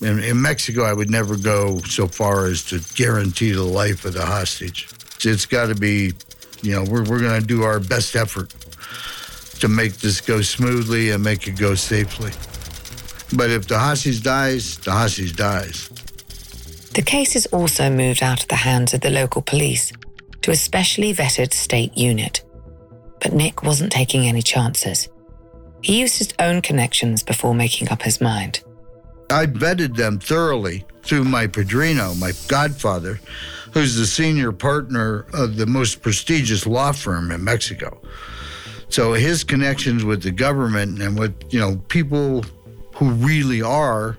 In, 0.00 0.18
in 0.20 0.40
Mexico, 0.40 0.84
I 0.84 0.92
would 0.92 1.10
never 1.10 1.36
go 1.36 1.78
so 1.80 2.08
far 2.08 2.46
as 2.46 2.64
to 2.66 2.80
guarantee 2.94 3.52
the 3.52 3.62
life 3.62 4.04
of 4.04 4.14
the 4.14 4.24
hostage. 4.24 4.88
It's 5.24 5.44
got 5.44 5.66
to 5.66 5.74
be, 5.74 6.12
you 6.62 6.74
know, 6.74 6.84
we're, 6.84 7.04
we're 7.04 7.20
going 7.20 7.40
to 7.40 7.46
do 7.46 7.64
our 7.64 7.80
best 7.80 8.16
effort 8.16 8.50
to 9.60 9.68
make 9.68 9.94
this 9.98 10.20
go 10.20 10.40
smoothly 10.40 11.10
and 11.10 11.22
make 11.22 11.46
it 11.46 11.58
go 11.58 11.74
safely. 11.74 12.30
But 13.36 13.50
if 13.50 13.68
the 13.68 13.78
hostage 13.78 14.22
dies, 14.22 14.78
the 14.78 14.92
hostage 14.92 15.36
dies. 15.36 15.88
The 16.94 17.02
case 17.02 17.36
is 17.36 17.46
also 17.46 17.90
moved 17.90 18.22
out 18.22 18.42
of 18.42 18.48
the 18.48 18.54
hands 18.54 18.94
of 18.94 19.02
the 19.02 19.10
local 19.10 19.42
police 19.42 19.92
to 20.42 20.50
a 20.50 20.56
specially 20.56 21.12
vetted 21.12 21.52
state 21.52 21.94
unit. 21.96 22.42
But 23.20 23.34
Nick 23.34 23.62
wasn't 23.62 23.92
taking 23.92 24.26
any 24.26 24.42
chances. 24.42 25.08
He 25.82 26.00
used 26.00 26.18
his 26.18 26.34
own 26.38 26.60
connections 26.62 27.22
before 27.22 27.54
making 27.54 27.88
up 27.90 28.02
his 28.02 28.20
mind. 28.20 28.62
I 29.30 29.46
vetted 29.46 29.96
them 29.96 30.18
thoroughly 30.18 30.84
through 31.02 31.24
my 31.24 31.46
padrino, 31.46 32.14
my 32.14 32.32
godfather, 32.48 33.20
who's 33.72 33.96
the 33.96 34.06
senior 34.06 34.52
partner 34.52 35.26
of 35.32 35.56
the 35.56 35.66
most 35.66 36.02
prestigious 36.02 36.66
law 36.66 36.92
firm 36.92 37.30
in 37.30 37.44
Mexico. 37.44 38.00
So 38.88 39.12
his 39.12 39.44
connections 39.44 40.04
with 40.04 40.22
the 40.22 40.30
government 40.30 41.00
and 41.00 41.18
with, 41.18 41.34
you 41.52 41.60
know, 41.60 41.76
people 41.88 42.44
who 42.94 43.10
really 43.10 43.62
are 43.62 44.18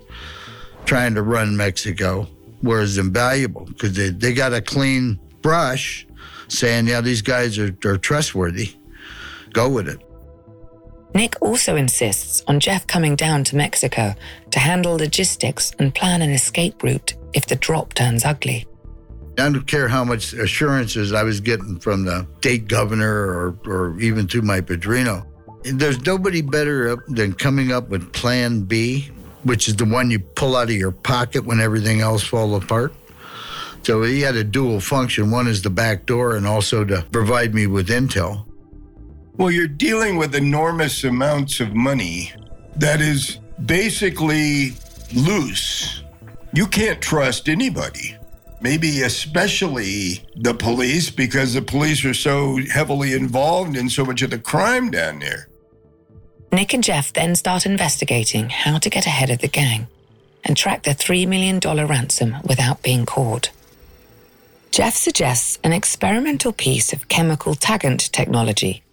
trying 0.86 1.16
to 1.16 1.24
run 1.24 1.58
Mexico 1.58 2.28
was 2.62 2.98
invaluable 2.98 3.66
because 3.66 3.94
they, 3.94 4.10
they 4.10 4.34
got 4.34 4.54
a 4.54 4.62
clean 4.62 5.20
brush 5.42 6.06
saying, 6.48 6.88
yeah, 6.88 7.02
these 7.02 7.22
guys 7.22 7.58
are, 7.58 7.76
are 7.86 7.98
trustworthy. 7.98 8.76
Go 9.54 9.70
with 9.70 9.88
it. 9.88 10.00
Nick 11.14 11.42
also 11.42 11.76
insists 11.76 12.44
on 12.48 12.60
Jeff 12.60 12.86
coming 12.86 13.16
down 13.16 13.44
to 13.46 13.56
Mexico 13.56 14.14
to 14.52 14.60
handle 14.60 14.96
logistics 14.96 15.72
and 15.80 15.94
plan 15.94 16.22
an 16.22 16.30
escape 16.30 16.84
route 16.84 17.16
if 17.34 17.48
the 17.48 17.56
drop 17.56 17.94
turns 17.94 18.26
ugly. 18.26 18.68
I 19.38 19.50
don't 19.50 19.66
care 19.66 19.88
how 19.88 20.04
much 20.04 20.34
assurances 20.34 21.14
I 21.14 21.24
was 21.24 21.40
getting 21.40 21.80
from 21.80 22.04
the 22.04 22.28
state 22.40 22.68
governor 22.68 23.10
or, 23.10 23.60
or 23.66 24.00
even 24.00 24.28
to 24.28 24.42
my 24.42 24.62
padrino. 24.62 25.26
There's 25.64 26.06
nobody 26.06 26.42
better 26.42 26.98
than 27.08 27.34
coming 27.34 27.72
up 27.72 27.90
with 27.90 28.12
plan 28.14 28.62
B, 28.62 29.10
which 29.44 29.68
is 29.68 29.76
the 29.78 29.86
one 29.86 30.12
you 30.12 30.20
pull 30.20 30.56
out 30.56 30.70
of 30.70 30.76
your 30.76 30.92
pocket 30.92 31.46
when 31.46 31.60
everything 31.60 32.02
else 32.02 32.24
falls 32.24 32.64
apart. 32.64 32.94
So 33.84 34.04
he 34.04 34.22
had 34.22 34.36
a 34.36 34.44
dual 34.44 34.82
function. 34.82 35.32
One 35.32 35.48
is 35.48 35.62
the 35.62 35.70
back 35.70 36.06
door 36.06 36.36
and 36.36 36.46
also 36.46 36.84
to 36.86 37.06
provide 37.12 37.54
me 37.54 37.66
with 37.66 37.88
intel. 37.88 38.46
Well, 39.40 39.52
you're 39.52 39.70
dealing 39.70 40.18
with 40.18 40.36
enormous 40.36 41.06
amounts 41.06 41.62
of 41.62 41.74
money 41.74 42.34
that 42.76 43.00
is 43.00 43.40
basically 43.66 44.74
loose. 45.14 46.04
You 46.52 46.68
can't 46.68 47.02
trust 47.02 47.48
anybody. 47.48 48.18
Maybe 48.60 49.04
especially 49.04 50.28
the 50.36 50.54
police, 50.54 51.10
because 51.10 51.54
the 51.54 51.62
police 51.62 52.04
are 52.04 52.14
so 52.14 52.58
heavily 52.70 53.14
involved 53.14 53.78
in 53.78 53.90
so 53.90 54.04
much 54.04 54.22
of 54.24 54.32
the 54.32 54.40
crime 54.40 54.92
down 54.92 55.20
there. 55.20 55.48
Nick 56.52 56.74
and 56.74 56.84
Jeff 56.84 57.14
then 57.14 57.34
start 57.34 57.66
investigating 57.66 58.50
how 58.50 58.78
to 58.78 58.90
get 58.90 59.06
ahead 59.06 59.30
of 59.30 59.40
the 59.40 59.48
gang 59.48 59.88
and 60.44 60.58
track 60.58 60.84
the 60.84 60.92
$3 60.92 61.26
million 61.30 61.62
ransom 61.88 62.36
without 62.44 62.84
being 62.84 63.06
caught. 63.06 63.52
Jeff 64.72 64.98
suggests 64.98 65.60
an 65.64 65.72
experimental 65.72 66.52
piece 66.52 66.92
of 66.92 67.08
chemical 67.08 67.56
taggant 67.56 68.12
technology 68.12 68.84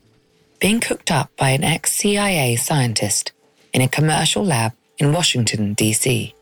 being 0.59 0.81
cooked 0.81 1.11
up 1.11 1.31
by 1.37 1.51
an 1.51 1.65
ex 1.65 1.93
CIA 1.93 2.57
scientist 2.57 3.33
in 3.73 3.83
a 3.83 3.89
commercial 3.89 4.45
lab 4.45 4.73
in 4.99 5.13
Washington, 5.13 5.75
D.C. 5.75 6.35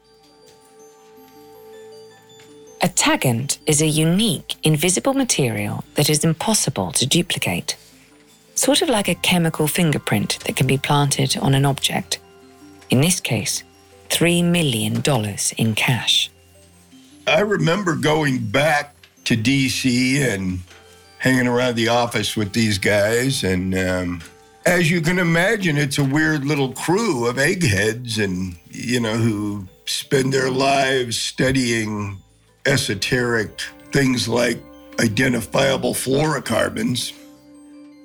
A 2.83 2.88
taggant 2.88 3.59
is 3.66 3.80
a 3.80 3.87
unique, 3.87 4.56
invisible 4.62 5.14
material 5.14 5.85
that 5.94 6.11
is 6.11 6.23
impossible 6.23 6.92
to 6.92 7.06
duplicate. 7.06 7.76
Sort 8.54 8.83
of 8.83 8.88
like 8.88 9.09
a 9.09 9.14
chemical 9.16 9.66
fingerprint 9.66 10.38
that 10.44 10.54
can 10.54 10.66
be 10.66 10.78
planted 10.78 11.37
on 11.38 11.54
an 11.54 11.64
object. 11.64 12.18
In 12.90 13.00
this 13.00 13.21
case, 13.21 13.64
$3 14.11 14.44
million 14.44 15.02
in 15.56 15.75
cash. 15.75 16.30
I 17.26 17.40
remember 17.40 17.97
going 17.97 18.38
back 18.38 18.94
to 19.25 19.37
DC 19.37 20.21
and 20.21 20.61
hanging 21.25 21.47
around 21.47 21.75
the 21.75 21.88
office 21.88 22.37
with 22.37 22.52
these 22.52 22.76
guys. 22.76 23.45
And 23.45 23.75
um, 23.75 24.21
as 24.66 24.90
you 24.90 25.00
can 25.00 25.19
imagine, 25.19 25.78
it's 25.78 25.97
a 25.97 26.04
weird 26.04 26.45
little 26.45 26.73
crew 26.75 27.26
of 27.26 27.38
eggheads 27.38 28.19
and, 28.19 28.54
you 28.71 29.00
know, 29.00 29.16
who 29.16 29.66
spend 29.87 30.35
their 30.35 30.50
lives 30.50 31.19
studying 31.19 32.19
esoteric 32.66 33.59
things 33.90 34.28
like 34.28 34.59
identifiable 35.00 35.95
fluorocarbons. 35.95 37.14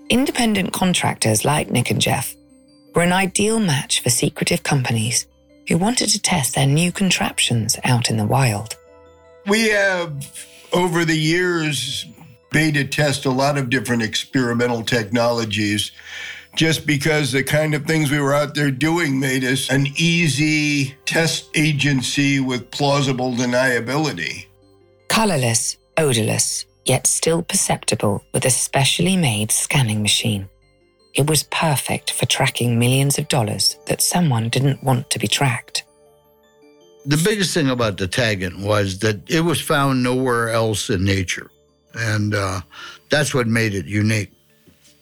Independent 0.09 0.71
contractors 0.71 1.43
like 1.43 1.69
Nick 1.69 1.91
and 1.91 1.99
Jeff 1.99 2.33
were 2.95 3.01
an 3.01 3.11
ideal 3.11 3.59
match 3.59 4.01
for 4.01 4.09
secretive 4.09 4.63
companies 4.63 5.27
who 5.67 5.77
wanted 5.77 6.07
to 6.07 6.21
test 6.21 6.55
their 6.55 6.65
new 6.65 6.89
contraptions 6.89 7.77
out 7.83 8.09
in 8.09 8.15
the 8.15 8.25
wild. 8.25 8.77
We 9.45 9.67
have 9.69 10.47
over 10.71 11.03
the 11.03 11.17
years 11.17 12.05
beta 12.51 12.84
test 12.84 13.25
a 13.25 13.29
lot 13.29 13.58
of 13.58 13.70
different 13.70 14.01
experimental 14.01 14.84
technologies 14.84 15.91
just 16.56 16.86
because 16.86 17.32
the 17.32 17.44
kind 17.44 17.74
of 17.74 17.86
things 17.86 18.12
we 18.12 18.20
were 18.20 18.34
out 18.34 18.56
there 18.56 18.72
doing 18.72 19.20
made 19.20 19.44
us 19.44 19.70
an 19.70 19.88
easy 19.96 20.96
test 21.06 21.50
agency 21.56 22.39
with 22.39 22.72
plausible 22.72 23.34
deniability. 23.34 24.48
Colorless, 25.08 25.77
odorless, 25.98 26.65
yet 26.86 27.06
still 27.08 27.41
perceptible 27.41 28.24
with 28.34 28.46
a 28.46 28.50
specially 28.50 29.15
made 29.15 29.51
scanning 29.51 30.01
machine. 30.01 30.50
It 31.13 31.29
was 31.29 31.44
perfect 31.44 32.12
for 32.12 32.25
tracking 32.25 32.77
millions 32.77 33.18
of 33.18 33.27
dollars 33.27 33.77
that 33.88 34.01
someone 34.01 34.50
didn't 34.50 34.84
want 34.84 35.10
to 35.12 35.20
be 35.20 35.27
tracked. 35.27 35.84
The 37.06 37.22
biggest 37.24 37.53
thing 37.53 37.70
about 37.70 37.98
the 37.98 38.08
taggant 38.08 38.62
was 38.63 39.00
that 39.00 39.29
it 39.29 39.41
was 39.41 39.62
found 39.62 40.03
nowhere 40.03 40.50
else 40.50 40.89
in 40.89 41.03
nature. 41.03 41.50
And 41.93 42.36
uh, 42.36 42.62
that's 43.10 43.34
what 43.34 43.48
made 43.48 43.74
it 43.74 43.86
unique. 43.86 44.31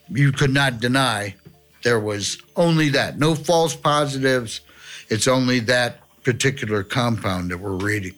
You 0.10 0.32
could 0.32 0.54
not 0.54 0.80
deny 0.80 1.36
there 1.84 2.00
was 2.00 2.38
only 2.56 2.90
that. 2.90 3.20
No 3.20 3.36
false 3.36 3.76
positives. 3.76 4.62
It's 5.10 5.28
only 5.28 5.60
that 5.62 6.00
particular 6.24 6.84
compound 6.84 7.52
that 7.52 7.60
we're 7.60 7.76
reading. 7.76 8.14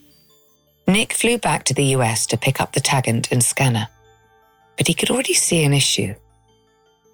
Nick 0.87 1.13
flew 1.13 1.37
back 1.37 1.65
to 1.65 1.73
the 1.73 1.83
US 1.95 2.25
to 2.27 2.37
pick 2.37 2.59
up 2.59 2.73
the 2.73 2.79
Taggant 2.79 3.31
and 3.31 3.43
scanner, 3.43 3.87
but 4.75 4.87
he 4.87 4.95
could 4.95 5.11
already 5.11 5.35
see 5.35 5.63
an 5.63 5.73
issue. 5.73 6.15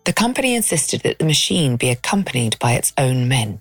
The 0.06 0.14
company 0.14 0.56
insisted 0.56 1.02
that 1.02 1.20
the 1.20 1.26
machine 1.26 1.76
be 1.76 1.90
accompanied 1.90 2.58
by 2.60 2.74
its 2.74 2.94
own 2.98 3.28
men, 3.28 3.60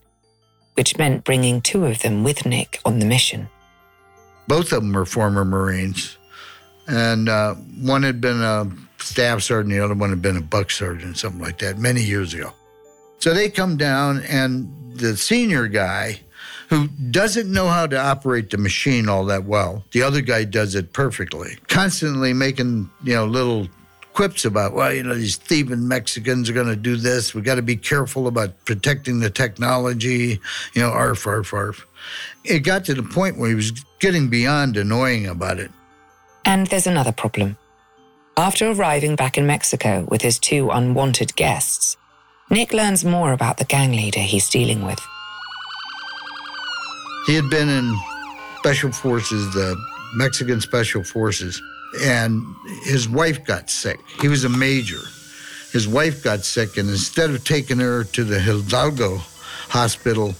which 0.74 0.98
meant 0.98 1.24
bringing 1.24 1.60
two 1.60 1.86
of 1.86 2.00
them 2.02 2.22
with 2.22 2.46
Nick 2.46 2.80
on 2.84 3.00
the 3.00 3.06
mission. 3.06 3.48
Both 4.46 4.72
of 4.72 4.82
them 4.82 4.92
were 4.92 5.06
former 5.06 5.44
Marines. 5.44 6.16
And 6.86 7.28
uh, 7.28 7.54
one 7.54 8.02
had 8.02 8.20
been 8.20 8.42
a 8.42 8.70
staff 8.98 9.42
sergeant, 9.42 9.72
the 9.74 9.84
other 9.84 9.94
one 9.94 10.10
had 10.10 10.22
been 10.22 10.36
a 10.36 10.42
buck 10.42 10.70
sergeant, 10.70 11.16
something 11.18 11.40
like 11.40 11.58
that, 11.58 11.78
many 11.78 12.02
years 12.02 12.34
ago. 12.34 12.52
So 13.18 13.32
they 13.32 13.48
come 13.48 13.76
down, 13.76 14.22
and 14.28 14.68
the 14.94 15.16
senior 15.16 15.66
guy, 15.66 16.20
who 16.68 16.88
doesn't 17.10 17.50
know 17.50 17.68
how 17.68 17.86
to 17.86 17.98
operate 17.98 18.50
the 18.50 18.58
machine 18.58 19.08
all 19.08 19.24
that 19.26 19.44
well, 19.44 19.84
the 19.92 20.02
other 20.02 20.20
guy 20.20 20.44
does 20.44 20.74
it 20.74 20.92
perfectly, 20.92 21.56
constantly 21.68 22.32
making, 22.32 22.90
you 23.02 23.14
know, 23.14 23.26
little 23.26 23.68
quips 24.14 24.44
about, 24.44 24.72
well, 24.72 24.92
you 24.92 25.02
know, 25.02 25.14
these 25.14 25.36
thieving 25.36 25.86
Mexicans 25.86 26.48
are 26.48 26.52
going 26.52 26.68
to 26.68 26.76
do 26.76 26.96
this. 26.96 27.34
We 27.34 27.42
got 27.42 27.56
to 27.56 27.62
be 27.62 27.76
careful 27.76 28.26
about 28.28 28.64
protecting 28.64 29.20
the 29.20 29.30
technology, 29.30 30.40
you 30.74 30.82
know, 30.82 30.90
arf, 30.90 31.26
arf, 31.26 31.52
arf. 31.52 31.86
It 32.44 32.60
got 32.60 32.84
to 32.86 32.94
the 32.94 33.02
point 33.02 33.38
where 33.38 33.48
he 33.48 33.54
was 33.54 33.72
getting 33.98 34.28
beyond 34.28 34.76
annoying 34.76 35.26
about 35.26 35.58
it. 35.58 35.70
And 36.44 36.66
there's 36.66 36.86
another 36.86 37.12
problem. 37.12 37.56
After 38.36 38.70
arriving 38.70 39.16
back 39.16 39.38
in 39.38 39.46
Mexico 39.46 40.06
with 40.08 40.22
his 40.22 40.38
two 40.38 40.70
unwanted 40.70 41.36
guests, 41.36 41.96
Nick 42.50 42.72
learns 42.72 43.04
more 43.04 43.32
about 43.32 43.56
the 43.56 43.64
gang 43.64 43.92
leader 43.92 44.20
he's 44.20 44.50
dealing 44.50 44.84
with. 44.84 45.00
He 47.26 47.34
had 47.34 47.48
been 47.48 47.68
in 47.68 47.96
special 48.58 48.92
forces, 48.92 49.54
the 49.54 49.76
Mexican 50.14 50.60
special 50.60 51.02
forces, 51.02 51.60
and 52.02 52.42
his 52.82 53.08
wife 53.08 53.44
got 53.44 53.70
sick. 53.70 53.98
He 54.20 54.28
was 54.28 54.44
a 54.44 54.48
major. 54.48 55.00
His 55.72 55.88
wife 55.88 56.22
got 56.22 56.44
sick, 56.44 56.76
and 56.76 56.88
instead 56.90 57.30
of 57.30 57.44
taking 57.44 57.78
her 57.78 58.04
to 58.04 58.24
the 58.24 58.38
Hidalgo 58.38 59.18
hospital, 59.68 60.34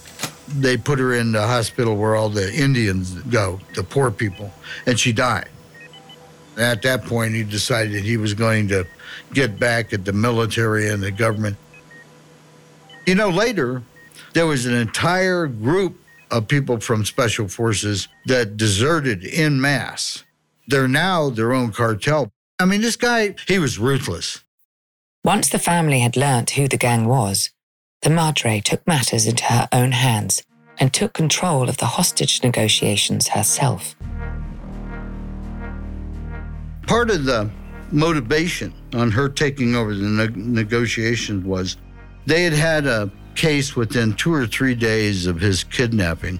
they 0.47 0.77
put 0.77 0.99
her 0.99 1.13
in 1.13 1.31
the 1.31 1.41
hospital 1.41 1.97
where 1.97 2.15
all 2.15 2.29
the 2.29 2.53
Indians 2.53 3.13
go, 3.23 3.59
the 3.73 3.83
poor 3.83 4.11
people, 4.11 4.51
and 4.85 4.99
she 4.99 5.11
died. 5.11 5.49
At 6.57 6.81
that 6.83 7.03
point, 7.03 7.33
he 7.33 7.43
decided 7.43 8.03
he 8.03 8.17
was 8.17 8.33
going 8.33 8.67
to 8.69 8.85
get 9.33 9.59
back 9.59 9.93
at 9.93 10.05
the 10.05 10.13
military 10.13 10.89
and 10.89 11.03
the 11.03 11.11
government. 11.11 11.57
You 13.05 13.15
know, 13.15 13.29
later, 13.29 13.83
there 14.33 14.47
was 14.47 14.65
an 14.65 14.73
entire 14.73 15.47
group 15.47 15.97
of 16.31 16.47
people 16.47 16.79
from 16.79 17.05
special 17.05 17.47
forces 17.47 18.07
that 18.25 18.57
deserted 18.57 19.23
in 19.23 19.61
mass. 19.61 20.23
They're 20.67 20.87
now 20.87 21.29
their 21.29 21.53
own 21.53 21.71
cartel. 21.71 22.31
I 22.59 22.65
mean, 22.65 22.81
this 22.81 22.95
guy, 22.95 23.35
he 23.47 23.59
was 23.59 23.77
ruthless. 23.77 24.43
Once 25.23 25.49
the 25.49 25.59
family 25.59 25.99
had 25.99 26.15
learnt 26.15 26.51
who 26.51 26.67
the 26.67 26.77
gang 26.77 27.05
was, 27.05 27.51
the 28.01 28.09
Madre 28.09 28.61
took 28.61 28.85
matters 28.87 29.25
into 29.25 29.43
her 29.45 29.67
own 29.71 29.91
hands 29.91 30.43
and 30.79 30.93
took 30.93 31.13
control 31.13 31.69
of 31.69 31.77
the 31.77 31.85
hostage 31.85 32.43
negotiations 32.43 33.29
herself. 33.29 33.95
Part 36.87 37.09
of 37.09 37.25
the 37.25 37.49
motivation 37.91 38.73
on 38.93 39.11
her 39.11 39.29
taking 39.29 39.75
over 39.75 39.93
the 39.93 40.07
ne- 40.07 40.43
negotiations 40.61 41.43
was 41.45 41.77
they 42.25 42.43
had 42.43 42.53
had 42.53 42.85
a 42.85 43.11
case 43.35 43.75
within 43.75 44.13
two 44.13 44.33
or 44.33 44.47
three 44.47 44.75
days 44.75 45.27
of 45.27 45.39
his 45.39 45.63
kidnapping 45.63 46.39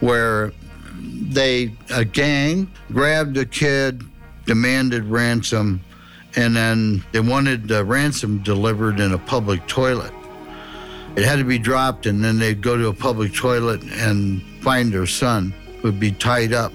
where 0.00 0.52
they, 1.00 1.74
a 1.90 2.04
gang, 2.04 2.70
grabbed 2.92 3.36
a 3.36 3.44
kid, 3.44 4.02
demanded 4.46 5.04
ransom, 5.04 5.80
and 6.36 6.56
then 6.56 7.04
they 7.12 7.20
wanted 7.20 7.68
the 7.68 7.84
ransom 7.84 8.42
delivered 8.42 9.00
in 9.00 9.12
a 9.12 9.18
public 9.18 9.66
toilet. 9.66 10.12
It 11.16 11.24
had 11.24 11.38
to 11.38 11.44
be 11.44 11.58
dropped, 11.58 12.06
and 12.06 12.24
then 12.24 12.38
they'd 12.38 12.62
go 12.62 12.76
to 12.76 12.88
a 12.88 12.94
public 12.94 13.34
toilet 13.34 13.82
and 13.82 14.42
find 14.62 14.92
their 14.92 15.06
son, 15.06 15.52
would 15.82 16.00
be 16.00 16.10
tied 16.10 16.52
up. 16.52 16.72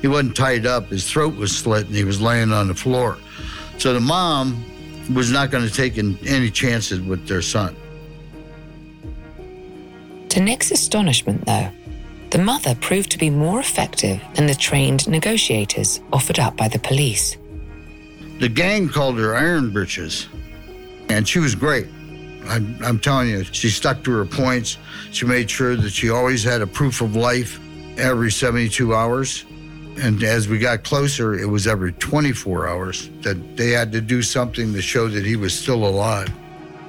He 0.00 0.08
wasn't 0.08 0.36
tied 0.36 0.66
up, 0.66 0.88
his 0.88 1.10
throat 1.10 1.36
was 1.36 1.56
slit, 1.56 1.86
and 1.86 1.94
he 1.94 2.04
was 2.04 2.20
laying 2.20 2.52
on 2.52 2.68
the 2.68 2.74
floor. 2.74 3.18
So 3.78 3.92
the 3.92 4.00
mom 4.00 4.64
was 5.12 5.30
not 5.30 5.50
going 5.50 5.66
to 5.66 5.72
take 5.72 5.98
any 5.98 6.50
chances 6.50 7.00
with 7.00 7.26
their 7.26 7.42
son. 7.42 7.76
To 10.30 10.40
Nick's 10.40 10.70
astonishment, 10.70 11.46
though, 11.46 11.70
the 12.30 12.38
mother 12.38 12.74
proved 12.74 13.10
to 13.12 13.18
be 13.18 13.30
more 13.30 13.60
effective 13.60 14.20
than 14.34 14.46
the 14.46 14.54
trained 14.54 15.06
negotiators 15.08 16.00
offered 16.12 16.40
up 16.40 16.56
by 16.56 16.66
the 16.66 16.80
police. 16.80 17.36
The 18.40 18.48
gang 18.48 18.88
called 18.88 19.18
her 19.18 19.36
Iron 19.36 19.70
Britches, 19.70 20.26
and 21.08 21.28
she 21.28 21.38
was 21.38 21.54
great. 21.54 21.86
I'm, 22.46 22.76
I'm, 22.82 22.98
telling 22.98 23.30
you, 23.30 23.44
she 23.44 23.70
stuck 23.70 24.02
to 24.04 24.10
her 24.10 24.24
points. 24.24 24.76
She 25.12 25.24
made 25.24 25.48
sure 25.48 25.76
that 25.76 25.92
she 25.92 26.10
always 26.10 26.42
had 26.42 26.60
a 26.60 26.66
proof 26.66 27.00
of 27.00 27.14
life 27.14 27.60
every 27.96 28.32
72 28.32 28.92
hours. 28.92 29.44
And 29.96 30.22
as 30.22 30.48
we 30.48 30.58
got 30.58 30.82
closer, 30.82 31.34
it 31.34 31.46
was 31.46 31.66
every 31.66 31.92
24 31.92 32.68
hours 32.68 33.08
that 33.22 33.56
they 33.56 33.70
had 33.70 33.92
to 33.92 34.00
do 34.00 34.22
something 34.22 34.72
to 34.72 34.82
show 34.82 35.08
that 35.08 35.24
he 35.24 35.36
was 35.36 35.56
still 35.56 35.86
alive. 35.86 36.28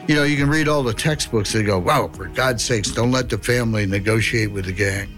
You 0.07 0.15
know, 0.15 0.23
you 0.23 0.37
can 0.37 0.49
read 0.49 0.67
all 0.67 0.83
the 0.83 0.93
textbooks, 0.93 1.53
they 1.53 1.63
go, 1.63 1.79
wow, 1.79 2.07
for 2.07 2.25
God's 2.27 2.63
sakes, 2.63 2.91
don't 2.91 3.11
let 3.11 3.29
the 3.29 3.37
family 3.37 3.85
negotiate 3.85 4.51
with 4.51 4.65
the 4.65 4.71
gang. 4.71 5.09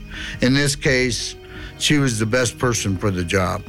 In 0.42 0.54
this 0.54 0.76
case, 0.76 1.36
she 1.78 1.98
was 1.98 2.20
the 2.20 2.26
best 2.26 2.58
person 2.58 2.98
for 2.98 3.12
the 3.12 3.24
job. 3.24 3.64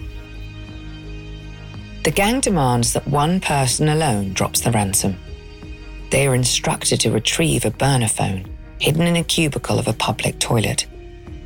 The 2.05 2.11
gang 2.11 2.41
demands 2.41 2.93
that 2.93 3.07
one 3.07 3.41
person 3.41 3.89
alone 3.89 4.33
drops 4.33 4.61
the 4.61 4.71
ransom. 4.71 5.17
They 6.11 6.27
are 6.27 6.35
instructed 6.35 7.01
to 7.01 7.11
retrieve 7.11 7.65
a 7.65 7.71
burner 7.71 8.09
phone 8.09 8.47
hidden 8.81 9.03
in 9.03 9.17
a 9.17 9.25
cubicle 9.25 9.79
of 9.79 9.89
a 9.89 9.93
public 9.93 10.39
toilet, 10.39 10.87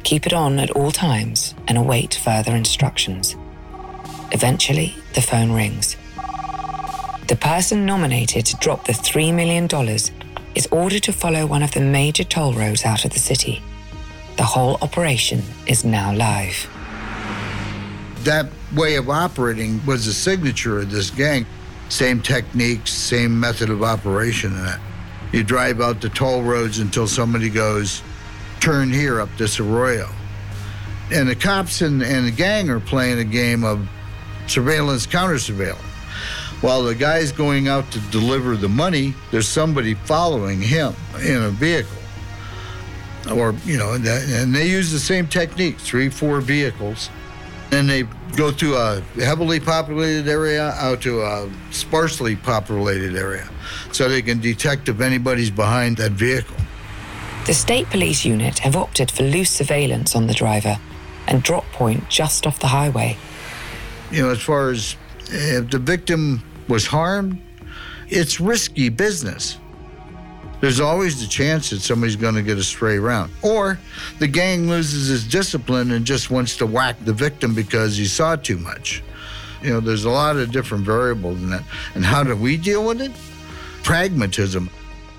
keep 0.04 0.26
it 0.26 0.32
on 0.32 0.58
at 0.58 0.70
all 0.70 0.90
times, 0.90 1.54
and 1.68 1.78
await 1.78 2.14
further 2.14 2.54
instructions. 2.54 3.36
Eventually, 4.32 4.94
the 5.14 5.20
phone 5.20 5.52
rings. 5.52 5.96
The 7.28 7.36
person 7.40 7.86
nominated 7.86 8.46
to 8.46 8.56
drop 8.56 8.86
the 8.86 8.92
$3 8.92 9.32
million 9.34 9.68
is 10.54 10.66
ordered 10.70 11.02
to 11.04 11.12
follow 11.12 11.46
one 11.46 11.62
of 11.62 11.72
the 11.72 11.80
major 11.80 12.24
toll 12.24 12.52
roads 12.52 12.84
out 12.84 13.04
of 13.04 13.12
the 13.12 13.18
city. 13.18 13.62
The 14.36 14.42
whole 14.42 14.76
operation 14.82 15.42
is 15.66 15.84
now 15.84 16.12
live. 16.14 16.68
That 18.24 18.46
way 18.74 18.96
of 18.96 19.10
operating 19.10 19.84
was 19.84 20.06
the 20.06 20.12
signature 20.12 20.78
of 20.78 20.90
this 20.90 21.10
gang. 21.10 21.46
Same 21.88 22.22
techniques, 22.22 22.92
same 22.92 23.38
method 23.38 23.68
of 23.68 23.82
operation. 23.82 24.56
And 24.56 24.80
you 25.32 25.42
drive 25.44 25.80
out 25.80 26.00
the 26.00 26.08
toll 26.08 26.42
roads 26.42 26.78
until 26.78 27.06
somebody 27.06 27.50
goes, 27.50 28.02
turn 28.62 28.92
here 28.92 29.20
up 29.20 29.28
this 29.36 29.58
arroyo. 29.58 30.08
And 31.12 31.28
the 31.28 31.34
cops 31.34 31.82
and, 31.82 32.00
and 32.00 32.26
the 32.26 32.30
gang 32.30 32.70
are 32.70 32.80
playing 32.80 33.18
a 33.18 33.24
game 33.24 33.64
of 33.64 33.88
surveillance, 34.46 35.04
counter 35.04 35.38
surveillance. 35.40 35.82
While 36.60 36.84
the 36.84 36.94
guy's 36.94 37.32
going 37.32 37.66
out 37.66 37.90
to 37.90 37.98
deliver 38.12 38.56
the 38.56 38.68
money, 38.68 39.14
there's 39.32 39.48
somebody 39.48 39.94
following 39.94 40.60
him 40.62 40.94
in 41.20 41.42
a 41.42 41.50
vehicle 41.50 41.98
or 43.30 43.54
you 43.64 43.78
know, 43.78 43.94
and 43.94 44.54
they 44.54 44.68
use 44.68 44.90
the 44.90 44.98
same 44.98 45.26
technique, 45.26 45.78
three, 45.78 46.08
four 46.08 46.40
vehicles, 46.40 47.10
and 47.70 47.88
they 47.88 48.02
go 48.36 48.50
through 48.50 48.76
a 48.76 49.00
heavily 49.16 49.60
populated 49.60 50.28
area 50.28 50.70
out 50.70 51.00
to 51.02 51.22
a 51.22 51.50
sparsely 51.70 52.36
populated 52.36 53.16
area, 53.16 53.48
so 53.92 54.08
they 54.08 54.22
can 54.22 54.40
detect 54.40 54.88
if 54.88 55.00
anybody's 55.00 55.50
behind 55.50 55.96
that 55.96 56.12
vehicle. 56.12 56.56
The 57.46 57.54
state 57.54 57.88
police 57.90 58.24
unit 58.24 58.60
have 58.60 58.76
opted 58.76 59.10
for 59.10 59.24
loose 59.24 59.50
surveillance 59.50 60.14
on 60.14 60.26
the 60.26 60.34
driver 60.34 60.78
and 61.26 61.42
drop 61.42 61.64
point 61.72 62.08
just 62.08 62.46
off 62.46 62.58
the 62.58 62.68
highway. 62.68 63.16
You 64.10 64.22
know, 64.22 64.30
as 64.30 64.40
far 64.40 64.70
as 64.70 64.96
if 65.28 65.70
the 65.70 65.78
victim 65.78 66.42
was 66.68 66.86
harmed, 66.86 67.40
it's 68.08 68.40
risky 68.40 68.88
business 68.88 69.58
there's 70.62 70.78
always 70.78 71.20
the 71.20 71.26
chance 71.26 71.70
that 71.70 71.80
somebody's 71.80 72.14
going 72.14 72.36
to 72.36 72.42
get 72.42 72.56
a 72.56 72.62
stray 72.62 72.96
round. 72.96 73.32
Or 73.42 73.80
the 74.20 74.28
gang 74.28 74.68
loses 74.68 75.10
its 75.10 75.24
discipline 75.24 75.90
and 75.90 76.04
just 76.04 76.30
wants 76.30 76.56
to 76.58 76.66
whack 76.66 76.96
the 77.04 77.12
victim 77.12 77.52
because 77.52 77.96
he 77.96 78.04
saw 78.04 78.36
too 78.36 78.58
much. 78.58 79.02
You 79.60 79.70
know, 79.70 79.80
there's 79.80 80.04
a 80.04 80.10
lot 80.10 80.36
of 80.36 80.52
different 80.52 80.84
variables 80.84 81.42
in 81.42 81.50
that. 81.50 81.64
And 81.96 82.04
how 82.04 82.22
do 82.22 82.36
we 82.36 82.56
deal 82.56 82.86
with 82.86 83.00
it? 83.00 83.10
Pragmatism. 83.82 84.70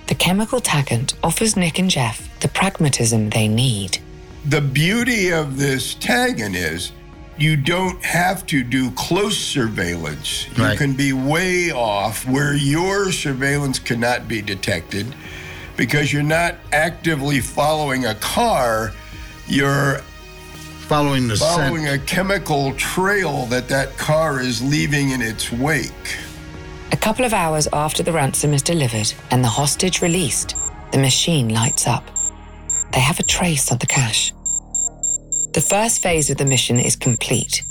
The 0.07 0.15
chemical 0.15 0.59
taggant 0.59 1.13
offers 1.23 1.55
Nick 1.55 1.79
and 1.79 1.89
Jeff 1.89 2.29
the 2.41 2.47
pragmatism 2.49 3.29
they 3.29 3.47
need. 3.47 3.99
The 4.45 4.61
beauty 4.61 5.31
of 5.31 5.57
this 5.57 5.95
taggant 5.95 6.55
is 6.55 6.91
you 7.37 7.55
don't 7.55 8.03
have 8.03 8.45
to 8.47 8.63
do 8.63 8.91
close 8.91 9.37
surveillance. 9.37 10.47
You 10.57 10.75
can 10.75 10.93
be 10.93 11.13
way 11.13 11.71
off 11.71 12.27
where 12.27 12.53
your 12.53 13.11
surveillance 13.11 13.79
cannot 13.79 14.27
be 14.27 14.41
detected 14.41 15.15
because 15.77 16.13
you're 16.13 16.21
not 16.21 16.55
actively 16.71 17.39
following 17.39 18.05
a 18.05 18.15
car, 18.15 18.91
you're 19.47 19.99
following 20.87 21.27
the 21.27 21.37
following 21.37 21.85
scent. 21.85 22.01
a 22.01 22.05
chemical 22.05 22.73
trail 22.75 23.45
that 23.47 23.69
that 23.69 23.97
car 23.97 24.39
is 24.41 24.61
leaving 24.61 25.09
in 25.11 25.21
its 25.21 25.51
wake. 25.51 26.17
A 26.93 26.95
couple 26.95 27.25
of 27.25 27.33
hours 27.33 27.67
after 27.73 28.03
the 28.03 28.11
ransom 28.11 28.53
is 28.53 28.61
delivered 28.61 29.11
and 29.31 29.43
the 29.43 29.47
hostage 29.47 30.03
released, 30.03 30.55
the 30.91 30.99
machine 30.99 31.49
lights 31.49 31.87
up. 31.87 32.03
They 32.91 32.99
have 32.99 33.19
a 33.19 33.23
trace 33.23 33.71
of 33.71 33.79
the 33.79 33.87
cash. 33.87 34.31
The 35.53 35.65
first 35.67 36.03
phase 36.03 36.29
of 36.29 36.37
the 36.37 36.45
mission 36.45 36.79
is 36.79 36.95
complete. 36.95 37.63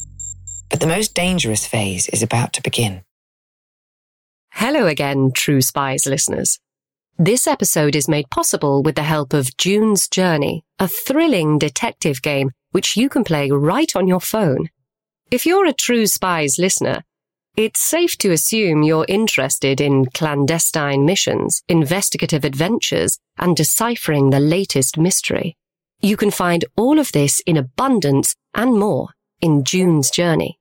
But 0.71 0.81
the 0.81 0.89
most 0.89 1.15
dangerous 1.15 1.69
phase 1.69 2.09
is 2.09 2.21
about 2.21 2.53
to 2.55 2.63
begin. 2.63 3.05
Hello 4.55 4.89
again, 4.89 5.31
True 5.33 5.61
Spies 5.61 6.05
listeners. 6.05 6.59
This 7.17 7.47
episode 7.47 7.95
is 7.95 8.09
made 8.09 8.29
possible 8.29 8.83
with 8.83 8.97
the 8.97 9.05
help 9.05 9.33
of 9.33 9.57
June's 9.57 10.09
Journey, 10.09 10.65
a 10.81 10.89
thrilling 10.89 11.59
detective 11.59 12.23
game 12.23 12.51
which 12.73 12.97
you 12.97 13.09
can 13.09 13.23
play 13.23 13.53
right 13.53 13.95
on 13.95 14.09
your 14.09 14.21
phone. 14.21 14.69
If 15.31 15.47
you're 15.47 15.67
a 15.67 15.73
True 15.73 16.09
Spies 16.09 16.59
listener, 16.59 17.05
it's 17.57 17.81
safe 17.81 18.17
to 18.19 18.33
assume 18.33 18.83
you're 18.83 19.05
interested 19.09 19.81
in 19.81 20.07
clandestine 20.07 21.05
missions, 21.05 21.63
investigative 21.69 22.45
adventures, 22.45 23.19
and 23.39 23.55
deciphering 23.55 24.31
the 24.31 24.41
latest 24.41 24.97
mystery. 24.97 25.57
You 26.01 26.17
can 26.17 26.31
find 26.31 26.65
all 26.77 26.99
of 26.99 27.13
this 27.13 27.41
in 27.41 27.59
abundance 27.59 28.35
and 28.55 28.79
more 28.79 29.09
in 29.41 29.65
June's 29.65 30.11
Journey. 30.11 30.59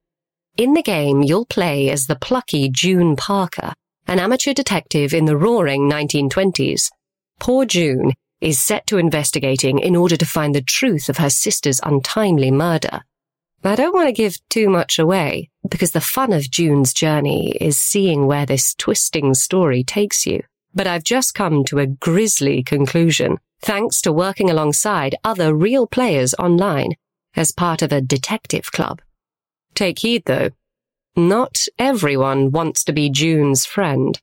In 0.58 0.74
the 0.74 0.84
game, 0.84 1.24
you'll 1.24 1.46
play 1.46 1.90
as 1.90 2.08
the 2.08 2.18
plucky 2.18 2.70
June 2.70 3.16
Parker, 3.16 3.74
an 4.08 4.20
amateur 4.20 4.54
detective 4.54 5.14
in 5.14 5.26
the 5.26 5.38
roaring 5.38 5.90
1920s. 5.90 6.90
Poor 7.40 7.66
June 7.66 8.12
is 8.42 8.60
set 8.60 8.86
to 8.88 8.98
investigating 8.98 9.80
in 9.80 9.96
order 9.96 10.18
to 10.18 10.26
find 10.26 10.54
the 10.54 10.62
truth 10.62 11.08
of 11.08 11.18
her 11.18 11.30
sister's 11.30 11.80
untimely 11.84 12.52
murder. 12.52 13.02
I 13.64 13.76
don't 13.76 13.94
want 13.94 14.08
to 14.08 14.12
give 14.12 14.38
too 14.50 14.70
much 14.70 14.98
away 14.98 15.52
because 15.70 15.92
the 15.92 16.02
fun 16.02 16.34
of 16.34 16.50
June's 16.50 16.94
journey 16.94 17.52
is 17.62 17.78
seeing 17.78 18.26
where 18.26 18.46
this 18.46 18.74
twisting 18.74 19.36
story 19.36 19.84
takes 19.84 20.26
you. 20.26 20.42
But 20.74 20.88
I've 20.88 21.04
just 21.04 21.36
come 21.36 21.64
to 21.66 21.78
a 21.80 21.86
grisly 21.86 22.64
conclusion 22.64 23.38
thanks 23.62 24.02
to 24.02 24.12
working 24.12 24.50
alongside 24.50 25.16
other 25.24 25.54
real 25.54 25.86
players 25.86 26.34
online 26.40 26.94
as 27.36 27.52
part 27.52 27.84
of 27.84 27.92
a 27.92 28.02
detective 28.02 28.72
club. 28.72 29.00
Take 29.76 30.00
heed 30.00 30.24
though. 30.26 30.50
Not 31.16 31.66
everyone 31.78 32.52
wants 32.52 32.84
to 32.86 32.94
be 32.94 33.10
June's 33.10 33.66
friend. 33.66 34.20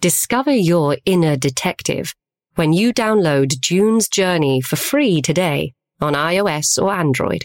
Discover 0.00 0.52
your 0.52 0.96
inner 1.04 1.36
detective 1.36 2.14
when 2.56 2.72
you 2.72 2.92
download 2.92 3.60
June's 3.60 4.08
Journey 4.08 4.60
for 4.60 4.76
free 4.76 5.22
today 5.22 5.74
on 6.00 6.14
iOS 6.14 6.82
or 6.82 6.92
Android. 6.92 7.44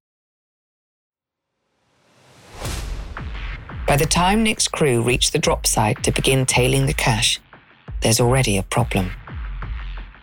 By 3.91 3.97
the 3.97 4.05
time 4.05 4.41
Nick's 4.41 4.69
crew 4.69 5.01
reach 5.01 5.31
the 5.31 5.37
drop 5.37 5.67
site 5.67 6.01
to 6.03 6.13
begin 6.13 6.45
tailing 6.45 6.85
the 6.85 6.93
cache, 6.93 7.41
there's 7.99 8.21
already 8.21 8.57
a 8.57 8.63
problem. 8.63 9.11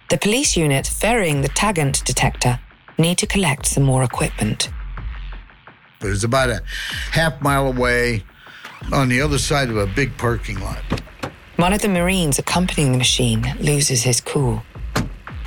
The 0.09 0.17
police 0.17 0.57
unit 0.57 0.87
ferrying 0.87 1.43
the 1.43 1.51
Taggant 1.51 2.03
detector 2.03 2.61
need 2.97 3.19
to 3.19 3.27
collect 3.27 3.67
some 3.67 3.83
more 3.83 4.03
equipment. 4.03 4.71
It 6.01 6.07
was 6.07 6.25
about 6.25 6.49
a 6.49 6.63
half 7.11 7.43
mile 7.43 7.67
away 7.67 8.25
on 8.91 9.11
the 9.11 9.21
other 9.21 9.37
side 9.37 9.69
of 9.69 9.77
a 9.77 9.87
big 9.87 10.17
parking 10.17 10.59
lot. 10.61 10.83
One 11.57 11.75
of 11.75 11.83
the 11.83 11.91
Marines 11.91 12.39
accompanying 12.39 12.93
the 12.93 12.97
machine 12.99 13.55
loses 13.61 14.03
his 14.03 14.19
cool. 14.23 14.63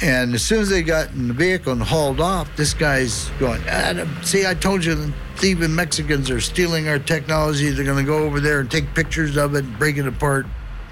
And 0.01 0.33
as 0.33 0.41
soon 0.41 0.61
as 0.61 0.69
they 0.69 0.81
got 0.81 1.11
in 1.11 1.27
the 1.27 1.33
vehicle 1.33 1.73
and 1.73 1.81
hauled 1.81 2.19
off, 2.19 2.55
this 2.55 2.73
guy's 2.73 3.29
going, 3.39 3.61
Adam, 3.67 4.09
see, 4.23 4.47
I 4.47 4.55
told 4.55 4.83
you 4.83 4.95
the 4.95 5.13
thieving 5.35 5.75
Mexicans 5.75 6.31
are 6.31 6.41
stealing 6.41 6.87
our 6.87 6.97
technology. 6.97 7.69
They're 7.69 7.85
going 7.85 8.03
to 8.03 8.11
go 8.11 8.19
over 8.19 8.39
there 8.39 8.61
and 8.61 8.71
take 8.71 8.95
pictures 8.95 9.37
of 9.37 9.53
it 9.53 9.63
and 9.63 9.77
break 9.77 9.97
it 9.97 10.07
apart. 10.07 10.47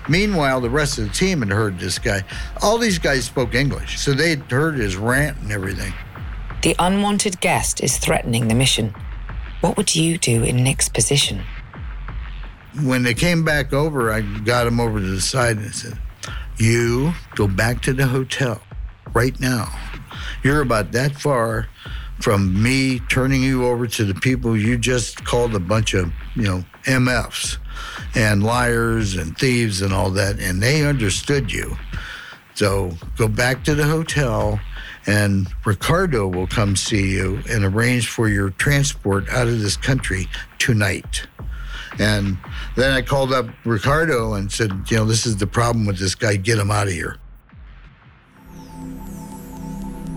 Meanwhile, 0.08 0.62
the 0.62 0.70
rest 0.70 1.00
of 1.00 1.06
the 1.06 1.14
team 1.14 1.40
had 1.40 1.50
heard 1.50 1.80
this 1.80 1.98
guy. 1.98 2.24
All 2.62 2.78
these 2.78 3.00
guys 3.00 3.26
spoke 3.26 3.56
English, 3.56 4.00
so 4.00 4.14
they'd 4.14 4.42
heard 4.52 4.76
his 4.76 4.96
rant 4.96 5.38
and 5.40 5.52
everything. 5.52 5.94
The 6.62 6.76
unwanted 6.78 7.42
guest 7.42 7.82
is 7.82 7.98
threatening 7.98 8.48
the 8.48 8.56
mission. 8.56 8.94
What 9.62 9.76
would 9.76 9.96
you 9.96 10.20
do 10.20 10.44
in 10.44 10.64
Nick's 10.64 10.88
position? 10.88 11.42
When 12.84 13.02
they 13.02 13.16
came 13.16 13.44
back 13.44 13.74
over, 13.74 14.12
I 14.12 14.22
got 14.22 14.68
him 14.68 14.80
over 14.80 15.00
to 15.00 15.06
the 15.06 15.22
side 15.22 15.58
and 15.58 15.74
said, 15.74 15.98
You 16.58 17.14
go 17.36 17.48
back 17.48 17.82
to 17.84 17.94
the 17.94 18.06
hotel 18.06 18.62
right 19.14 19.40
now. 19.40 19.68
You're 20.44 20.62
about 20.62 20.92
that 20.94 21.16
far 21.16 21.68
from 22.20 22.62
me 22.62 23.00
turning 23.00 23.42
you 23.42 23.66
over 23.66 23.88
to 23.88 24.04
the 24.04 24.14
people 24.14 24.58
you 24.58 24.78
just 24.78 25.24
called 25.24 25.56
a 25.56 25.60
bunch 25.60 25.94
of, 25.94 26.12
you 26.36 26.44
know, 26.44 26.66
MFs 26.84 27.58
and 28.16 28.44
liars 28.44 29.16
and 29.16 29.38
thieves 29.38 29.82
and 29.82 29.94
all 29.94 30.10
that, 30.12 30.40
and 30.40 30.62
they 30.62 30.86
understood 30.86 31.52
you. 31.52 31.78
So 32.56 32.92
go 33.16 33.30
back 33.30 33.64
to 33.66 33.76
the 33.76 33.86
hotel, 33.86 34.60
and 35.08 35.48
Ricardo 35.66 36.28
will 36.28 36.48
come 36.48 36.76
see 36.76 37.12
you 37.12 37.42
and 37.50 37.64
arrange 37.64 38.10
for 38.10 38.28
your 38.28 38.50
transport 38.50 39.30
out 39.30 39.48
of 39.48 39.62
this 39.62 39.78
country 39.78 40.28
tonight. 40.58 41.26
And 42.00 42.38
then 42.76 42.92
I 42.92 43.02
called 43.02 43.32
up 43.32 43.48
Ricardo 43.66 44.34
and 44.34 44.52
said, 44.52 44.72
you 44.88 44.98
know, 44.98 45.06
this 45.06 45.26
is 45.26 45.38
the 45.38 45.48
problem 45.48 45.86
with 45.86 46.00
this 46.00 46.16
guy, 46.16 46.36
get 46.36 46.58
him 46.58 46.70
out 46.70 46.88
of 46.88 46.94
here. 46.94 47.18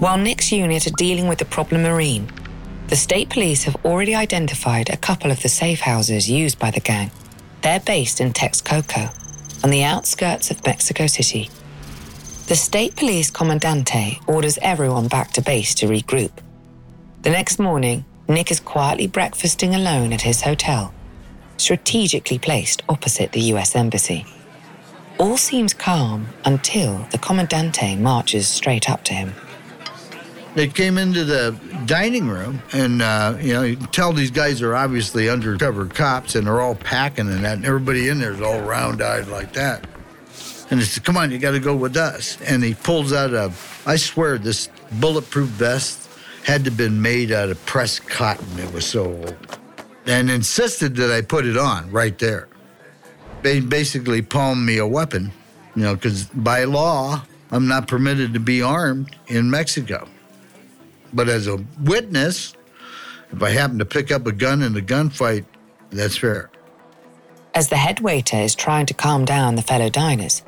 While 0.03 0.19
Nick's 0.19 0.51
unit 0.51 0.89
are 0.89 0.97
dealing 0.97 1.29
with 1.29 1.39
the 1.39 1.45
problem 1.45 1.85
marine, 1.85 2.29
the 2.89 2.97
state 2.97 3.31
police 3.31 3.63
have 3.63 3.77
already 3.85 4.17
identified 4.17 4.91
a 4.91 4.97
couple 4.97 5.31
of 5.31 5.41
the 5.43 5.49
safe 5.49 5.79
houses 5.79 6.29
used 6.29 6.59
by 6.59 6.73
the 6.73 6.81
gang. 6.81 7.13
They're 7.61 7.79
based 7.79 8.21
in 8.21 8.33
Texcoco, 8.33 9.15
on 9.63 9.71
the 9.71 9.85
outskirts 9.85 10.51
of 10.51 10.67
Mexico 10.67 11.07
City. 11.07 11.51
The 12.49 12.57
state 12.57 12.97
police 12.97 13.31
commandante 13.31 14.19
orders 14.27 14.59
everyone 14.61 15.07
back 15.07 15.31
to 15.35 15.41
base 15.41 15.73
to 15.77 15.87
regroup. 15.87 16.33
The 17.21 17.31
next 17.31 17.61
morning, 17.61 18.05
Nick 18.29 18.51
is 18.51 18.59
quietly 18.59 19.07
breakfasting 19.07 19.73
alone 19.73 20.13
at 20.13 20.23
his 20.23 20.41
hotel, 20.43 20.93
strategically 21.59 22.41
placed 22.41 22.83
opposite 22.89 23.31
the 23.31 23.53
US 23.53 23.77
Embassy. 23.77 24.27
All 25.19 25.37
seems 25.37 25.73
calm 25.73 26.27
until 26.45 27.07
the 27.13 27.19
commandante 27.19 27.97
marches 28.01 28.49
straight 28.49 28.91
up 28.91 29.05
to 29.05 29.15
him. 29.15 29.35
They 30.55 30.69
came 30.69 30.99
into 30.99 31.25
the 31.25 31.59
dining 31.87 32.29
room, 32.29 32.63
and 32.73 33.01
uh, 33.01 33.39
you 33.41 33.55
know, 33.55 33.63
you 33.63 33.77
can 33.77 33.87
tell 33.87 34.13
these 34.13 34.31
guys 34.31 34.61
are 34.61 34.75
obviously 34.75 35.31
undercover 35.31 35.87
cops, 35.87 36.35
and 36.35 36.47
they're 36.47 36.61
all 36.61 36.75
packing 36.75 37.29
and 37.29 37.43
that, 37.45 37.57
and 37.57 37.65
everybody 37.65 38.09
in 38.09 38.19
there 38.19 38.33
is 38.33 38.41
all 38.43 38.61
round-eyed 38.61 39.29
like 39.29 39.55
that. 39.55 39.87
And 40.71 40.79
he 40.79 40.85
said, 40.85 41.05
"Come 41.05 41.17
on, 41.17 41.31
you 41.31 41.39
got 41.39 41.53
to 41.53 41.61
go 41.61 41.75
with 41.75 41.97
us." 41.97 42.39
And 42.43 42.63
he 42.63 42.75
pulls 42.75 43.15
out 43.15 43.33
a, 43.33 43.51
I 43.87 43.97
swear, 43.97 44.37
this 44.37 44.69
bulletproof 45.01 45.49
vest 45.49 46.11
had 46.45 46.65
to 46.65 46.71
have 46.71 46.77
been 46.77 47.01
made 47.01 47.33
out 47.33 47.49
of 47.49 47.65
pressed 47.65 48.07
cotton. 48.07 48.59
It 48.59 48.73
was 48.75 48.85
so 48.85 49.07
old, 49.07 49.59
and 50.05 50.31
insisted 50.31 50.97
that 50.97 51.11
I 51.11 51.23
put 51.23 51.47
it 51.47 51.57
on 51.57 51.91
right 51.91 52.19
there. 52.19 52.49
They 53.41 53.61
basically 53.61 54.21
palmed 54.21 54.67
me 54.67 54.77
a 54.77 54.87
weapon, 54.87 55.33
you 55.75 55.83
know, 55.83 55.95
because 55.95 56.25
by 56.27 56.65
law, 56.65 57.25
I'm 57.51 57.69
not 57.69 57.89
permitted 57.89 58.35
to 58.35 58.41
be 58.41 58.61
armed 58.61 59.17
in 59.29 59.51
Mexico. 59.51 60.09
But 61.13 61.29
as 61.29 61.47
a 61.47 61.65
witness, 61.83 62.55
if 63.33 63.43
I 63.43 63.51
happen 63.51 63.79
to 63.79 63.85
pick 63.85 64.11
up 64.11 64.27
a 64.27 64.33
gun 64.33 64.63
in 64.63 64.77
a 64.77 64.81
gunfight, 64.81 65.45
that's 65.91 66.17
fair. 66.17 66.51
As 67.55 67.69
the 67.69 67.77
head 67.77 68.01
waiter 68.01 68.39
is 68.39 68.55
trying 68.55 68.87
to 68.87 68.95
calm 68.95 69.25
down 69.25 69.57
the 69.57 69.63
fellow 69.63 69.91
diners, 69.91 70.43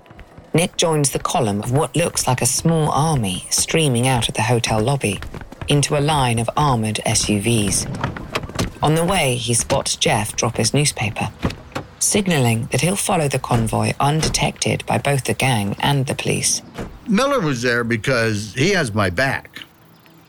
Nick 0.55 0.77
joins 0.77 1.11
the 1.11 1.18
column 1.18 1.61
of 1.61 1.72
what 1.72 1.96
looks 1.96 2.27
like 2.27 2.40
a 2.40 2.46
small 2.46 2.90
army 2.90 3.46
streaming 3.50 4.07
out 4.07 4.29
of 4.29 4.35
the 4.35 4.42
hotel 4.42 4.81
lobby 4.81 5.20
into 5.68 5.98
a 5.98 6.00
line 6.00 6.38
of 6.38 6.48
armored 6.57 7.00
SUVs. 7.05 7.85
On 8.83 8.94
the 8.94 9.05
way, 9.05 9.35
he 9.35 9.53
spots 9.53 9.96
Jeff 9.96 10.37
drop 10.37 10.57
his 10.57 10.72
newspaper, 10.72 11.29
signaling 11.98 12.66
that 12.66 12.83
he'll 12.83 12.96
follow 12.96 13.29
the 13.29 13.38
convoy 13.38 13.92
undetected 13.98 14.87
by 14.87 14.98
both 14.98 15.24
the 15.24 15.35
gang 15.35 15.74
and 15.81 16.07
the 16.07 16.14
police. 16.14 16.62
Miller 17.09 17.40
was 17.40 17.62
there 17.62 17.83
because 17.83 18.55
he 18.55 18.70
has 18.70 18.94
my 18.94 19.11
back. 19.11 19.63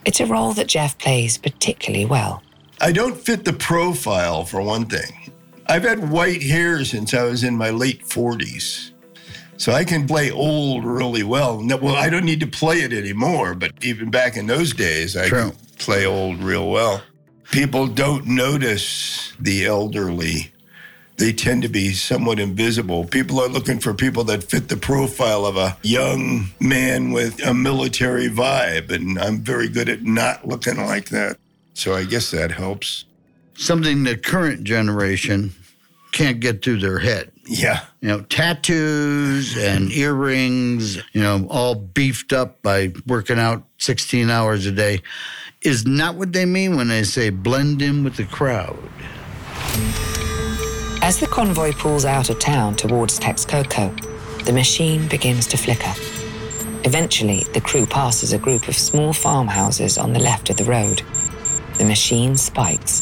It's 0.06 0.20
a 0.20 0.26
role 0.26 0.54
that 0.54 0.68
Jeff 0.68 0.98
plays 0.98 1.38
particularly 1.38 2.06
well. 2.06 2.44
I 2.82 2.92
don't 2.92 3.18
fit 3.18 3.46
the 3.46 3.54
profile, 3.54 4.46
for 4.46 4.62
one 4.62 4.86
thing. 4.86 5.32
I've 5.68 5.84
had 5.84 6.12
white 6.12 6.44
hair 6.44 6.84
since 6.86 7.14
I 7.14 7.24
was 7.24 7.44
in 7.44 7.56
my 7.58 7.70
late 7.72 8.04
40s. 8.04 8.92
So 9.58 9.72
I 9.72 9.84
can 9.86 10.06
play 10.06 10.32
old 10.32 10.84
really 10.84 11.24
well. 11.24 11.62
No, 11.62 11.78
well, 11.78 11.96
I 11.96 12.10
don't 12.10 12.26
need 12.26 12.42
to 12.42 12.48
play 12.48 12.82
it 12.82 12.92
anymore, 12.94 13.56
but 13.56 13.72
even 13.82 14.12
back 14.12 14.36
in 14.36 14.48
those 14.48 14.74
days, 14.74 15.16
I 15.16 15.28
True. 15.30 15.52
could 15.52 15.78
play 15.80 16.06
old 16.06 16.40
real 16.44 16.70
well. 16.70 17.02
people 17.52 17.88
don't 17.88 18.26
notice 18.26 19.32
the 19.40 19.66
elderly. 19.66 20.52
They 21.18 21.32
tend 21.32 21.62
to 21.62 21.70
be 21.70 21.94
somewhat 21.94 22.40
invisible. 22.40 23.06
People 23.06 23.40
are 23.40 23.48
looking 23.48 23.80
for 23.80 23.94
people 23.94 24.26
that 24.26 24.44
fit 24.44 24.68
the 24.68 24.76
profile 24.76 25.46
of 25.46 25.56
a 25.56 25.78
young 25.82 26.48
man 26.60 27.12
with 27.12 27.42
a 27.46 27.54
military 27.54 28.28
vibe, 28.28 28.92
and 28.92 29.18
I'm 29.18 29.40
very 29.40 29.70
good 29.70 29.88
at 29.88 30.04
not 30.04 30.46
looking 30.46 30.78
like 30.78 31.10
that. 31.10 31.38
So 31.74 31.94
I 31.94 32.04
guess 32.04 32.32
that 32.32 32.52
helps. 32.52 33.06
Something 33.56 34.04
the 34.04 34.18
current 34.18 34.66
generation 34.66 35.54
can't 36.12 36.40
get 36.40 36.64
through 36.64 36.80
their 36.80 37.00
head. 37.00 37.32
Yeah. 37.46 37.86
You 38.02 38.10
know, 38.10 38.22
tattoos 38.22 39.56
and 39.58 39.92
earrings, 39.92 40.96
you 41.14 41.22
know, 41.22 41.46
all 41.50 41.76
beefed 41.76 42.34
up 42.34 42.62
by 42.62 42.94
working 43.06 43.40
out 43.40 43.64
16 43.78 44.30
hours 44.30 44.66
a 44.66 44.72
day 44.72 45.02
is 45.62 45.86
not 45.86 46.16
what 46.16 46.34
they 46.34 46.46
mean 46.46 46.76
when 46.76 46.88
they 46.88 47.04
say 47.04 47.30
blend 47.30 47.82
in 47.82 48.04
with 48.04 48.16
the 48.16 48.26
crowd. 48.26 48.78
As 51.06 51.20
the 51.20 51.28
convoy 51.28 51.72
pulls 51.72 52.04
out 52.04 52.32
of 52.32 52.40
town 52.40 52.76
towards 52.76 53.20
Texcoco, 53.20 53.96
the 54.44 54.52
machine 54.52 55.08
begins 55.08 55.46
to 55.46 55.56
flicker. 55.56 55.94
Eventually, 56.84 57.44
the 57.54 57.62
crew 57.62 57.86
passes 57.86 58.34
a 58.34 58.40
group 58.40 58.68
of 58.68 58.76
small 58.76 59.14
farmhouses 59.14 60.00
on 60.00 60.14
the 60.14 60.20
left 60.20 60.50
of 60.50 60.58
the 60.58 60.64
road. 60.64 61.04
The 61.78 61.86
machine 61.86 62.38
spikes. 62.38 63.02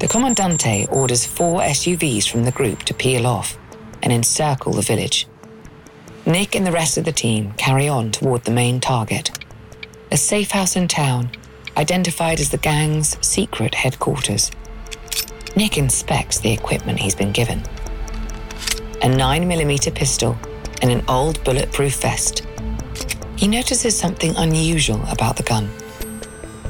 The 0.00 0.08
Commandante 0.10 0.88
orders 0.90 1.24
four 1.24 1.60
SUVs 1.60 2.28
from 2.28 2.42
the 2.42 2.50
group 2.50 2.80
to 2.82 2.94
peel 2.94 3.24
off 3.24 3.56
and 4.02 4.12
encircle 4.12 4.72
the 4.72 4.82
village. 4.82 5.28
Nick 6.26 6.56
and 6.56 6.66
the 6.66 6.72
rest 6.72 6.98
of 6.98 7.04
the 7.04 7.12
team 7.12 7.52
carry 7.52 7.86
on 7.86 8.10
toward 8.10 8.42
the 8.42 8.50
main 8.50 8.80
target, 8.80 9.30
a 10.10 10.16
safe 10.16 10.50
house 10.50 10.74
in 10.74 10.88
town, 10.88 11.30
identified 11.76 12.40
as 12.40 12.50
the 12.50 12.58
gang's 12.58 13.16
secret 13.24 13.76
headquarters. 13.76 14.50
Nick 15.56 15.78
inspects 15.78 16.38
the 16.38 16.52
equipment 16.52 16.98
he's 16.98 17.14
been 17.14 17.32
given 17.32 17.62
a 19.00 19.06
9mm 19.06 19.94
pistol 19.94 20.36
and 20.82 20.90
an 20.90 21.04
old 21.08 21.42
bulletproof 21.44 22.00
vest. 22.00 22.44
He 23.36 23.46
notices 23.46 23.96
something 23.96 24.34
unusual 24.36 25.00
about 25.06 25.36
the 25.36 25.44
gun. 25.44 25.70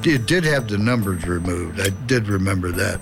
It 0.05 0.27
did 0.27 0.45
have 0.45 0.69
the 0.69 0.77
numbers 0.79 1.27
removed. 1.27 1.81
I 1.81 1.88
did 2.07 2.29
remember 2.29 2.71
that. 2.73 3.01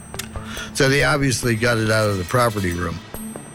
So 0.75 0.89
they 0.89 1.03
obviously 1.03 1.57
got 1.57 1.79
it 1.79 1.91
out 1.91 2.09
of 2.09 2.19
the 2.19 2.25
property 2.25 2.73
room. 2.73 2.99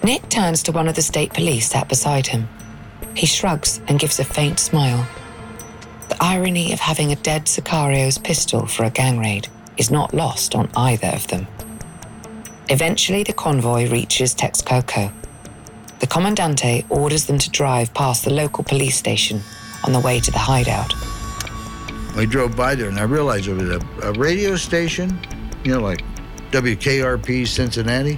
Nick 0.04 0.28
turns 0.30 0.62
to 0.64 0.72
one 0.72 0.88
of 0.88 0.96
the 0.96 1.02
state 1.02 1.34
police 1.34 1.70
sat 1.70 1.88
beside 1.88 2.28
him. 2.28 2.50
He 3.16 3.26
shrugs 3.26 3.80
and 3.88 4.00
gives 4.00 4.20
a 4.20 4.26
faint 4.26 4.60
smile. 4.60 5.08
The 6.10 6.18
irony 6.20 6.74
of 6.74 6.80
having 6.80 7.12
a 7.12 7.16
dead 7.16 7.48
Sicario's 7.48 8.18
pistol 8.18 8.66
for 8.66 8.84
a 8.84 8.90
gang 8.90 9.20
raid 9.20 9.48
is 9.78 9.90
not 9.90 10.14
lost 10.14 10.54
on 10.54 10.70
either 10.76 11.08
of 11.08 11.28
them. 11.28 11.48
Eventually, 12.72 13.24
the 13.24 13.34
convoy 13.34 13.90
reaches 13.90 14.34
Texcoco. 14.34 15.12
The 16.00 16.08
Commandante 16.08 16.86
orders 16.90 17.26
them 17.26 17.38
to 17.38 17.50
drive 17.50 17.94
past 17.94 18.24
the 18.24 18.32
local 18.32 18.64
police 18.64 18.96
station 18.96 19.42
on 19.84 19.92
the 19.92 20.00
way 20.00 20.22
to 20.22 20.32
the 20.32 20.38
hideout. 20.38 20.94
I 22.16 22.26
drove 22.26 22.56
by 22.56 22.76
there 22.76 22.88
and 22.88 22.98
I 22.98 23.04
realized 23.04 23.48
there 23.48 23.56
was 23.56 23.70
a, 23.72 23.82
a 24.04 24.14
radio 24.14 24.56
station, 24.56 25.20
you 25.66 25.74
know, 25.74 25.82
like 25.82 26.02
WKRP 26.52 27.46
Cincinnati 27.46 28.18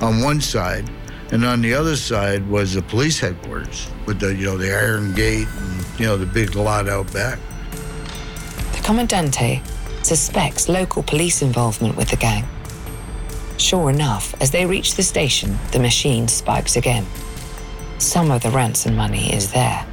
on 0.00 0.22
one 0.22 0.40
side, 0.40 0.88
and 1.32 1.44
on 1.44 1.60
the 1.60 1.74
other 1.74 1.96
side 1.96 2.48
was 2.48 2.74
the 2.74 2.82
police 2.82 3.18
headquarters 3.18 3.88
with 4.06 4.20
the, 4.20 4.32
you 4.32 4.44
know, 4.44 4.56
the 4.56 4.72
iron 4.72 5.12
gate 5.12 5.48
and, 5.48 5.98
you 5.98 6.06
know, 6.06 6.16
the 6.16 6.24
big 6.24 6.54
lot 6.54 6.88
out 6.88 7.12
back. 7.12 7.40
The 8.76 8.80
Commandante 8.84 9.60
suspects 10.04 10.68
local 10.68 11.02
police 11.02 11.42
involvement 11.42 11.96
with 11.96 12.10
the 12.10 12.16
gang. 12.16 12.44
Sure 13.58 13.90
enough, 13.90 14.40
as 14.40 14.52
they 14.52 14.64
reach 14.64 14.94
the 14.94 15.02
station, 15.02 15.58
the 15.72 15.80
machine 15.80 16.28
spikes 16.28 16.76
again. 16.76 17.04
Some 17.98 18.30
of 18.30 18.42
the 18.42 18.50
ransom 18.50 18.94
money 18.94 19.34
is 19.34 19.52
there. 19.52 19.84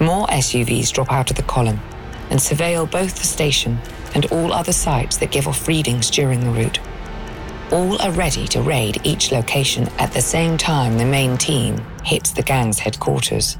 More 0.00 0.26
SUVs 0.28 0.90
drop 0.90 1.12
out 1.12 1.30
of 1.30 1.36
the 1.36 1.42
column 1.42 1.78
and 2.30 2.40
surveil 2.40 2.90
both 2.90 3.16
the 3.16 3.26
station 3.26 3.78
and 4.14 4.24
all 4.26 4.54
other 4.54 4.72
sites 4.72 5.18
that 5.18 5.30
give 5.30 5.46
off 5.46 5.68
readings 5.68 6.10
during 6.10 6.40
the 6.40 6.50
route. 6.50 6.80
All 7.70 8.00
are 8.00 8.12
ready 8.12 8.48
to 8.48 8.62
raid 8.62 9.02
each 9.04 9.32
location 9.32 9.88
at 9.98 10.12
the 10.12 10.22
same 10.22 10.56
time 10.56 10.96
the 10.96 11.04
main 11.04 11.36
team 11.36 11.84
hits 12.04 12.30
the 12.30 12.42
gang's 12.42 12.78
headquarters. 12.78 13.58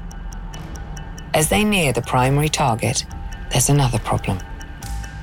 As 1.35 1.49
they 1.49 1.63
near 1.63 1.93
the 1.93 2.01
primary 2.01 2.49
target, 2.49 3.05
there's 3.51 3.69
another 3.69 3.99
problem. 3.99 4.39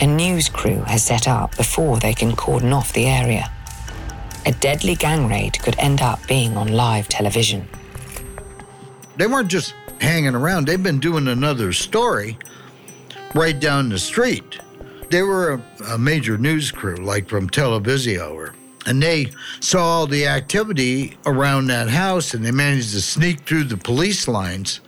A 0.00 0.06
news 0.06 0.48
crew 0.48 0.82
has 0.82 1.02
set 1.02 1.26
up 1.26 1.56
before 1.56 1.98
they 1.98 2.14
can 2.14 2.36
cordon 2.36 2.72
off 2.72 2.92
the 2.92 3.06
area. 3.06 3.50
A 4.46 4.52
deadly 4.52 4.94
gang 4.94 5.28
raid 5.28 5.58
could 5.62 5.78
end 5.78 6.02
up 6.02 6.26
being 6.26 6.56
on 6.56 6.68
live 6.68 7.08
television. 7.08 7.66
They 9.16 9.26
weren't 9.26 9.48
just 9.48 9.74
hanging 10.00 10.34
around, 10.34 10.66
they've 10.66 10.82
been 10.82 11.00
doing 11.00 11.28
another 11.28 11.72
story 11.72 12.38
right 13.34 13.58
down 13.58 13.88
the 13.88 13.98
street. 13.98 14.58
They 15.10 15.22
were 15.22 15.54
a, 15.54 15.92
a 15.92 15.98
major 15.98 16.36
news 16.36 16.70
crew, 16.70 16.96
like 16.96 17.28
from 17.28 17.48
Televisa, 17.48 18.52
and 18.86 19.02
they 19.02 19.30
saw 19.60 19.82
all 19.82 20.06
the 20.06 20.26
activity 20.26 21.16
around 21.26 21.68
that 21.68 21.88
house 21.88 22.34
and 22.34 22.44
they 22.44 22.50
managed 22.50 22.92
to 22.92 23.00
sneak 23.00 23.40
through 23.40 23.64
the 23.64 23.76
police 23.76 24.28
lines 24.28 24.80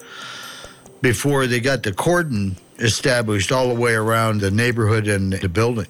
before 1.01 1.47
they 1.47 1.61
got 1.61 1.83
the 1.83 1.93
cordon 1.93 2.57
established 2.79 3.53
all 3.53 3.69
the 3.69 3.81
way 3.81 3.95
around 3.95 4.41
the 4.41 4.51
neighborhood 4.51 5.09
and 5.09 5.33
the 5.33 5.49
building. 5.49 5.87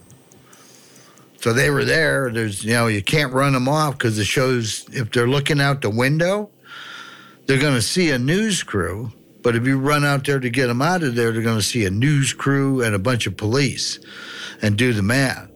So 1.47 1.53
they 1.53 1.71
were 1.71 1.85
there. 1.85 2.29
There's, 2.33 2.65
you 2.65 2.73
know, 2.73 2.89
you 2.89 3.01
can't 3.01 3.33
run 3.33 3.53
them 3.53 3.69
off 3.69 3.93
because 3.93 4.19
it 4.19 4.25
shows 4.25 4.85
if 4.93 5.13
they're 5.13 5.29
looking 5.29 5.61
out 5.61 5.81
the 5.81 5.89
window, 5.89 6.51
they're 7.47 7.61
going 7.61 7.77
to 7.77 7.83
see 7.83 8.11
a 8.11 8.19
news 8.19 8.65
crew. 8.65 9.13
But 9.43 9.55
if 9.55 9.65
you 9.65 9.79
run 9.79 10.05
out 10.05 10.27
there 10.27 10.41
to 10.41 10.51
get 10.51 10.67
them 10.67 10.83
out 10.83 11.05
of 11.05 11.15
there, 11.15 11.31
they're 11.31 11.43
going 11.43 11.61
to 11.61 11.63
see 11.63 11.85
a 11.85 11.91
news 11.91 12.33
crew 12.33 12.83
and 12.83 12.97
a 12.97 12.99
bunch 12.99 13.29
of 13.29 13.37
police 13.37 14.01
and 14.61 14.77
do 14.77 14.93
the 14.93 15.05
math. 15.05 15.49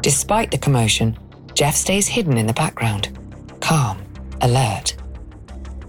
Despite 0.00 0.52
the 0.52 0.58
commotion, 0.58 1.18
Jeff 1.54 1.74
stays 1.74 2.06
hidden 2.06 2.38
in 2.38 2.46
the 2.46 2.52
background, 2.52 3.18
calm, 3.58 4.00
alert. 4.42 4.94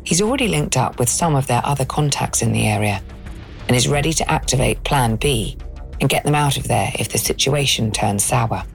He's 0.04 0.20
already 0.20 0.48
linked 0.48 0.78
up 0.78 0.98
with 0.98 1.10
some 1.10 1.36
of 1.36 1.46
their 1.46 1.62
other 1.64 1.86
contacts 1.86 2.42
in 2.42 2.52
the 2.52 2.66
area 2.66 3.04
and 3.68 3.78
is 3.78 3.88
ready 3.88 4.14
to 4.14 4.32
activate 4.32 4.84
Plan 4.84 5.16
B 5.18 5.60
and 6.04 6.10
get 6.10 6.26
them 6.26 6.36
out 6.36 6.58
of 6.58 6.68
there 6.68 6.92
if 7.00 7.08
the 7.08 7.18
situation 7.18 7.90
turns 7.90 8.26
sour. 8.26 8.66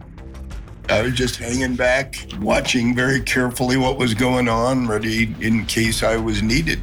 I 0.88 1.02
was 1.02 1.12
just 1.12 1.36
hanging 1.36 1.76
back, 1.76 2.26
watching 2.40 2.94
very 2.94 3.20
carefully 3.20 3.76
what 3.76 3.98
was 3.98 4.14
going 4.14 4.48
on, 4.48 4.86
ready 4.86 5.34
in 5.40 5.66
case 5.66 6.02
I 6.02 6.16
was 6.16 6.42
needed. 6.42 6.78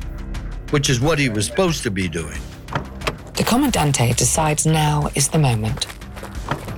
Which 0.70 0.88
is 0.88 1.02
what 1.02 1.18
he 1.18 1.30
was 1.30 1.48
supposed 1.48 1.82
to 1.82 1.90
be 1.90 2.08
doing. 2.08 2.40
The 3.34 3.44
Commandante 3.44 4.16
decides 4.16 4.68
now 4.68 5.10
is 5.16 5.30
the 5.30 5.40
moment. 5.40 5.88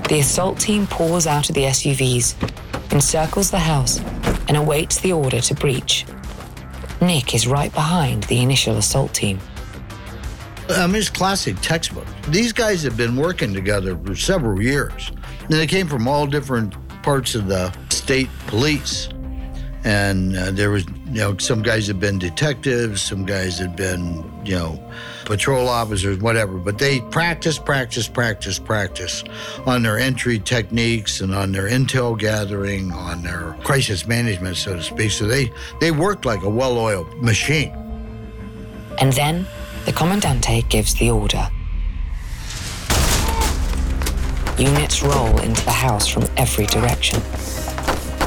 The 0.08 0.20
assault 0.22 0.62
team 0.62 0.88
pours 0.88 1.28
out 1.28 1.50
of 1.50 1.56
the 1.56 1.64
SUVs, 1.64 2.36
encircles 2.94 3.52
the 3.52 3.60
house, 3.60 4.00
and 4.48 4.56
awaits 4.56 5.02
the 5.02 5.12
order 5.12 5.42
to 5.42 5.54
breach. 5.54 6.06
Nick 7.02 7.36
is 7.36 7.48
right 7.48 7.74
behind 7.74 8.24
the 8.24 8.42
initial 8.42 8.78
assault 8.78 9.14
team. 9.14 9.42
I 10.70 10.86
mean, 10.86 10.98
it's 10.98 11.10
classic 11.10 11.60
textbook. 11.62 12.06
These 12.28 12.52
guys 12.52 12.84
have 12.84 12.98
been 12.98 13.16
working 13.16 13.54
together 13.54 13.98
for 13.98 14.16
several 14.16 14.62
years. 14.62 15.12
And 15.42 15.54
they 15.54 15.68
came 15.68 15.88
from 15.88 16.08
all 16.08 16.28
different 16.28 16.76
parts 17.04 17.36
of 17.36 17.48
the 17.48 17.74
state 17.90 18.30
police. 18.48 19.10
And 19.86 20.36
uh, 20.36 20.52
there 20.52 20.70
was, 20.70 20.86
you 21.06 21.22
know, 21.22 21.38
some 21.38 21.62
guys 21.62 21.88
had 21.88 22.02
been 22.02 22.20
detectives, 22.20 23.02
some 23.02 23.26
guys 23.26 23.58
had 23.58 23.78
been, 23.78 24.30
you 24.44 24.56
know, 24.56 24.92
patrol 25.24 25.70
officers, 25.70 26.18
whatever. 26.18 26.58
But 26.58 26.78
they 26.78 27.00
practice, 27.00 27.58
practice, 27.58 28.10
practice, 28.10 28.60
practice 28.60 29.24
on 29.66 29.84
their 29.84 29.98
entry 29.98 30.40
techniques 30.40 31.22
and 31.22 31.34
on 31.34 31.54
their 31.54 31.70
intel 31.70 32.20
gathering, 32.20 32.92
on 32.92 33.24
their 33.24 33.56
crisis 33.64 34.06
management, 34.06 34.58
so 34.58 34.76
to 34.76 34.84
speak. 34.84 35.12
So 35.12 35.28
they, 35.28 35.54
they 35.80 35.92
worked 35.92 36.26
like 36.26 36.44
a 36.44 36.50
well 36.50 36.78
oiled 36.78 37.14
machine. 37.22 37.72
And 39.00 39.14
then 39.14 39.48
the 39.88 39.94
Commandante 39.94 40.68
gives 40.68 40.96
the 40.96 41.10
order. 41.10 41.50
Units 44.58 45.02
roll 45.02 45.40
into 45.40 45.64
the 45.64 45.72
house 45.72 46.10
from 46.10 46.26
every 46.36 46.66
direction. 46.66 47.22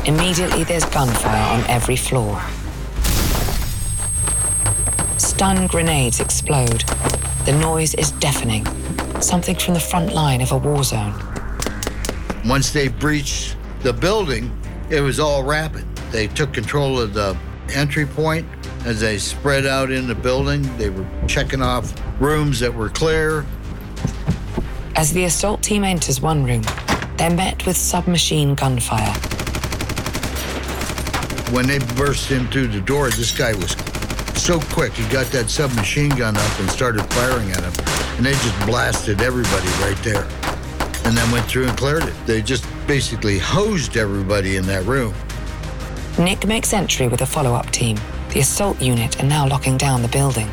Immediately, 0.07 0.65
there's 0.65 0.87
gunfire 0.87 1.59
on 1.59 1.63
every 1.69 1.97
floor. 1.97 2.41
Stun 5.19 5.67
grenades 5.67 6.19
explode. 6.19 6.83
The 7.45 7.53
noise 7.53 7.93
is 7.93 8.11
deafening, 8.13 8.65
something 9.21 9.55
from 9.55 9.75
the 9.75 9.81
front 9.81 10.15
line 10.15 10.41
of 10.41 10.53
a 10.53 10.57
war 10.57 10.83
zone. 10.83 11.13
Once 12.47 12.73
they 12.73 12.89
breached 12.89 13.55
the 13.83 13.93
building, 13.93 14.51
it 14.89 15.03
was 15.03 15.21
all 15.21 15.45
rapid. 15.45 15.85
They 16.11 16.27
took 16.27 16.55
control 16.55 16.99
of 16.99 17.13
the 17.13 17.37
entry 17.75 18.07
point. 18.07 18.47
As 18.85 18.99
they 18.99 19.19
spread 19.19 19.67
out 19.67 19.91
in 19.91 20.07
the 20.07 20.15
building, 20.15 20.63
they 20.79 20.89
were 20.89 21.07
checking 21.29 21.61
off 21.61 21.93
rooms 22.19 22.61
that 22.61 22.75
were 22.75 22.89
clear. 22.89 23.45
As 24.97 25.13
the 25.13 25.25
assault 25.25 25.63
team 25.63 25.85
enters 25.85 26.21
one 26.21 26.45
room, 26.45 26.63
they're 27.17 27.31
met 27.31 27.67
with 27.67 27.77
submachine 27.77 28.55
gunfire. 28.55 29.13
When 31.53 31.67
they 31.67 31.79
burst 31.95 32.31
in 32.31 32.47
through 32.49 32.69
the 32.69 32.81
door, 32.81 33.11
this 33.11 33.37
guy 33.37 33.53
was 33.53 33.73
so 34.41 34.59
quick. 34.59 34.93
He 34.95 35.07
got 35.13 35.27
that 35.27 35.51
submachine 35.51 36.11
gun 36.11 36.37
up 36.37 36.61
and 36.61 36.71
started 36.71 37.05
firing 37.13 37.51
at 37.51 37.61
him. 37.61 37.87
And 38.17 38.25
they 38.25 38.33
just 38.33 38.67
blasted 38.67 39.21
everybody 39.21 39.69
right 39.83 39.99
there. 40.03 40.25
And 41.05 41.17
then 41.17 41.31
went 41.31 41.45
through 41.47 41.69
and 41.69 41.77
cleared 41.77 42.05
it. 42.05 42.15
They 42.25 42.41
just 42.41 42.67
basically 42.87 43.39
hosed 43.39 43.99
everybody 43.99 44.57
in 44.57 44.65
that 44.67 44.85
room. 44.87 45.15
Nick 46.19 46.47
makes 46.47 46.73
entry 46.73 47.09
with 47.09 47.21
a 47.21 47.27
follow 47.27 47.53
up 47.55 47.71
team. 47.71 47.99
The 48.33 48.39
assault 48.39 48.81
unit 48.81 49.21
are 49.21 49.27
now 49.27 49.49
locking 49.49 49.77
down 49.77 50.03
the 50.03 50.09
building. 50.09 50.49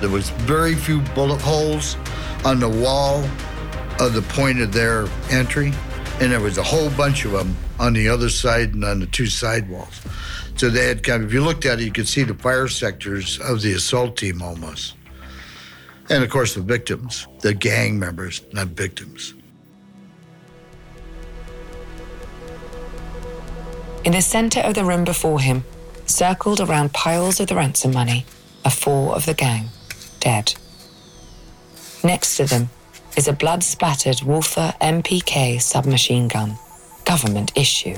There 0.00 0.10
was 0.10 0.30
very 0.30 0.74
few 0.74 1.00
bullet 1.14 1.40
holes 1.40 1.96
on 2.44 2.58
the 2.58 2.68
wall 2.68 3.22
of 4.00 4.12
the 4.12 4.22
point 4.22 4.60
of 4.60 4.72
their 4.72 5.06
entry, 5.30 5.72
and 6.20 6.32
there 6.32 6.40
was 6.40 6.58
a 6.58 6.64
whole 6.64 6.90
bunch 6.90 7.24
of 7.24 7.30
them 7.30 7.56
on 7.78 7.92
the 7.92 8.08
other 8.08 8.28
side 8.28 8.74
and 8.74 8.84
on 8.84 8.98
the 8.98 9.06
two 9.06 9.26
side 9.26 9.68
walls. 9.70 10.00
So 10.56 10.68
they 10.68 10.88
had 10.88 11.04
kind 11.04 11.22
of, 11.22 11.28
if 11.28 11.34
you 11.34 11.42
looked 11.42 11.64
at 11.64 11.80
it, 11.80 11.84
you 11.84 11.92
could 11.92 12.08
see 12.08 12.24
the 12.24 12.34
fire 12.34 12.66
sectors 12.66 13.38
of 13.38 13.62
the 13.62 13.74
assault 13.74 14.16
team 14.16 14.42
almost. 14.42 14.94
And 16.10 16.24
of 16.24 16.30
course, 16.30 16.54
the 16.54 16.60
victims, 16.60 17.28
the 17.40 17.54
gang 17.54 18.00
members, 18.00 18.42
not 18.52 18.68
victims. 18.68 19.34
In 24.04 24.12
the 24.12 24.22
center 24.22 24.60
of 24.60 24.74
the 24.74 24.84
room 24.84 25.04
before 25.04 25.40
him, 25.40 25.64
circled 26.06 26.60
around 26.60 26.92
piles 26.92 27.40
of 27.40 27.48
the 27.48 27.54
ransom 27.54 27.92
money, 27.92 28.24
are 28.64 28.70
four 28.70 29.14
of 29.14 29.26
the 29.26 29.34
gang, 29.34 29.68
dead. 30.20 30.54
Next 32.02 32.36
to 32.36 32.44
them 32.44 32.70
is 33.16 33.28
a 33.28 33.32
blood 33.32 33.62
spattered 33.62 34.22
Walther 34.22 34.74
MPK 34.80 35.60
submachine 35.60 36.28
gun, 36.28 36.58
government 37.04 37.52
issue. 37.56 37.96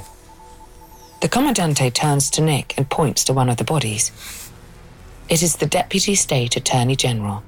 The 1.20 1.28
Commandante 1.28 1.90
turns 1.92 2.30
to 2.30 2.40
Nick 2.40 2.74
and 2.76 2.88
points 2.88 3.24
to 3.24 3.32
one 3.32 3.48
of 3.48 3.56
the 3.56 3.64
bodies. 3.64 4.12
It 5.28 5.42
is 5.42 5.56
the 5.56 5.66
Deputy 5.66 6.14
State 6.14 6.56
Attorney 6.56 6.96
General. 6.96 7.42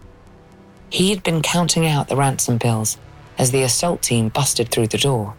He 0.90 1.10
had 1.10 1.22
been 1.22 1.40
counting 1.40 1.86
out 1.86 2.08
the 2.08 2.16
ransom 2.16 2.58
bills 2.58 2.98
as 3.38 3.52
the 3.52 3.62
assault 3.62 4.02
team 4.02 4.28
busted 4.28 4.68
through 4.68 4.88
the 4.88 4.98
door. 4.98 5.34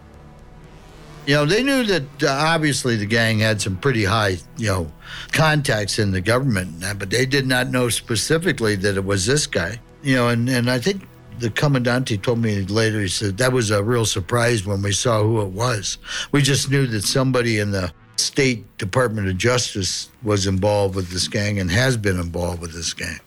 You 1.24 1.34
know, 1.34 1.44
they 1.46 1.62
knew 1.62 1.84
that 1.84 2.22
uh, 2.22 2.28
obviously 2.28 2.96
the 2.96 3.06
gang 3.06 3.38
had 3.38 3.60
some 3.60 3.76
pretty 3.76 4.04
high, 4.04 4.38
you 4.56 4.66
know, 4.66 4.92
contacts 5.30 5.98
in 6.00 6.10
the 6.10 6.20
government, 6.20 6.80
that, 6.80 6.98
but 6.98 7.10
they 7.10 7.26
did 7.26 7.46
not 7.46 7.70
know 7.70 7.88
specifically 7.88 8.74
that 8.76 8.96
it 8.96 9.04
was 9.04 9.24
this 9.24 9.46
guy. 9.46 9.78
You 10.02 10.16
know, 10.16 10.28
and, 10.28 10.48
and 10.48 10.68
I 10.68 10.80
think 10.80 11.06
the 11.38 11.50
commandante 11.50 12.20
told 12.22 12.40
me 12.40 12.62
later, 12.62 13.00
he 13.00 13.08
said, 13.08 13.38
that 13.38 13.52
was 13.52 13.70
a 13.70 13.82
real 13.82 14.04
surprise 14.04 14.66
when 14.66 14.82
we 14.82 14.92
saw 14.92 15.22
who 15.22 15.40
it 15.42 15.50
was. 15.50 15.98
We 16.32 16.42
just 16.42 16.70
knew 16.70 16.86
that 16.88 17.04
somebody 17.04 17.60
in 17.60 17.70
the 17.70 17.92
State 18.16 18.78
Department 18.78 19.28
of 19.28 19.36
Justice 19.36 20.10
was 20.22 20.46
involved 20.46 20.94
with 20.96 21.10
this 21.10 21.28
gang 21.28 21.60
and 21.60 21.70
has 21.70 21.96
been 21.96 22.18
involved 22.18 22.60
with 22.60 22.72
this 22.72 22.92
gang. 22.94 23.18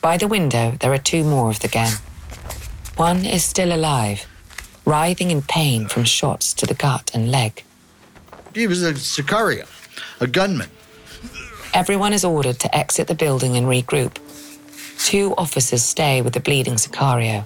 By 0.00 0.16
the 0.16 0.28
window, 0.28 0.76
there 0.80 0.92
are 0.92 0.98
two 0.98 1.24
more 1.24 1.50
of 1.50 1.60
the 1.60 1.68
gang. 1.68 1.92
One 2.96 3.24
is 3.24 3.44
still 3.44 3.72
alive, 3.72 4.26
writhing 4.90 5.30
in 5.30 5.40
pain 5.40 5.86
from 5.86 6.02
shots 6.02 6.52
to 6.52 6.66
the 6.66 6.74
gut 6.74 7.12
and 7.14 7.30
leg. 7.30 7.62
He 8.52 8.66
was 8.66 8.82
a 8.82 8.92
Sicario, 8.94 9.68
a 10.20 10.26
gunman. 10.26 10.68
Everyone 11.72 12.12
is 12.12 12.24
ordered 12.24 12.58
to 12.58 12.76
exit 12.76 13.06
the 13.06 13.14
building 13.14 13.56
and 13.56 13.68
regroup. 13.68 14.16
Two 14.98 15.32
officers 15.38 15.84
stay 15.84 16.22
with 16.22 16.32
the 16.32 16.40
bleeding 16.40 16.74
Sicario. 16.74 17.44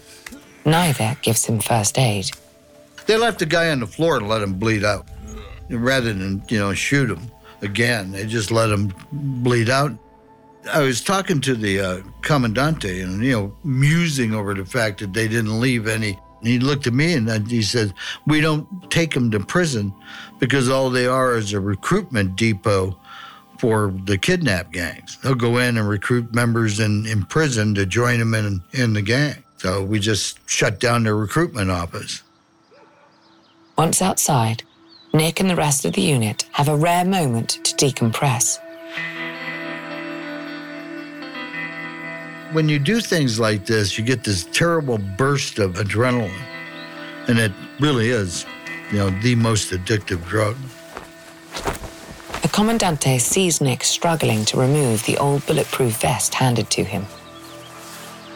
Neither 0.64 1.18
gives 1.20 1.44
him 1.44 1.60
first 1.60 1.98
aid. 1.98 2.30
They 3.04 3.18
left 3.18 3.40
the 3.40 3.46
guy 3.46 3.68
on 3.68 3.80
the 3.80 3.86
floor 3.86 4.16
and 4.16 4.26
let 4.26 4.40
him 4.40 4.54
bleed 4.54 4.82
out. 4.82 5.06
Rather 5.68 6.14
than, 6.14 6.42
you 6.48 6.58
know, 6.58 6.72
shoot 6.72 7.10
him 7.10 7.30
again, 7.60 8.12
they 8.12 8.24
just 8.24 8.50
let 8.50 8.70
him 8.70 8.94
bleed 9.12 9.68
out. 9.68 9.92
I 10.72 10.80
was 10.80 11.02
talking 11.02 11.42
to 11.42 11.54
the 11.54 11.80
uh, 11.80 12.00
commandante 12.22 13.02
and, 13.02 13.22
you 13.22 13.32
know, 13.32 13.56
musing 13.64 14.32
over 14.32 14.54
the 14.54 14.64
fact 14.64 15.00
that 15.00 15.12
they 15.12 15.28
didn't 15.28 15.60
leave 15.60 15.86
any. 15.86 16.18
And 16.44 16.52
he 16.52 16.58
looked 16.58 16.86
at 16.86 16.92
me 16.92 17.14
and 17.14 17.50
he 17.50 17.62
said, 17.62 17.94
We 18.26 18.42
don't 18.42 18.90
take 18.90 19.14
them 19.14 19.30
to 19.30 19.40
prison 19.40 19.94
because 20.38 20.68
all 20.68 20.90
they 20.90 21.06
are 21.06 21.38
is 21.38 21.54
a 21.54 21.60
recruitment 21.60 22.36
depot 22.36 22.98
for 23.58 23.94
the 24.04 24.18
kidnap 24.18 24.70
gangs. 24.70 25.16
They'll 25.22 25.36
go 25.36 25.56
in 25.56 25.78
and 25.78 25.88
recruit 25.88 26.34
members 26.34 26.80
in, 26.80 27.06
in 27.06 27.24
prison 27.24 27.74
to 27.76 27.86
join 27.86 28.18
them 28.18 28.34
in, 28.34 28.62
in 28.72 28.92
the 28.92 29.00
gang. 29.00 29.42
So 29.56 29.82
we 29.82 29.98
just 30.00 30.38
shut 30.46 30.78
down 30.80 31.04
their 31.04 31.16
recruitment 31.16 31.70
office. 31.70 32.22
Once 33.78 34.02
outside, 34.02 34.64
Nick 35.14 35.40
and 35.40 35.48
the 35.48 35.56
rest 35.56 35.86
of 35.86 35.94
the 35.94 36.02
unit 36.02 36.46
have 36.52 36.68
a 36.68 36.76
rare 36.76 37.06
moment 37.06 37.60
to 37.64 37.74
decompress. 37.74 38.58
When 42.54 42.68
you 42.68 42.78
do 42.78 43.00
things 43.00 43.40
like 43.40 43.66
this, 43.66 43.98
you 43.98 44.04
get 44.04 44.22
this 44.22 44.44
terrible 44.52 44.98
burst 44.98 45.58
of 45.58 45.74
adrenaline. 45.74 46.30
And 47.26 47.36
it 47.36 47.50
really 47.80 48.10
is, 48.10 48.46
you 48.92 48.98
know, 48.98 49.10
the 49.22 49.34
most 49.34 49.72
addictive 49.72 50.24
drug. 50.28 50.56
The 52.42 52.48
Commandante 52.48 53.20
sees 53.20 53.60
Nick 53.60 53.82
struggling 53.82 54.44
to 54.44 54.60
remove 54.60 55.04
the 55.04 55.18
old 55.18 55.44
bulletproof 55.46 56.00
vest 56.00 56.32
handed 56.32 56.70
to 56.70 56.84
him. 56.84 57.06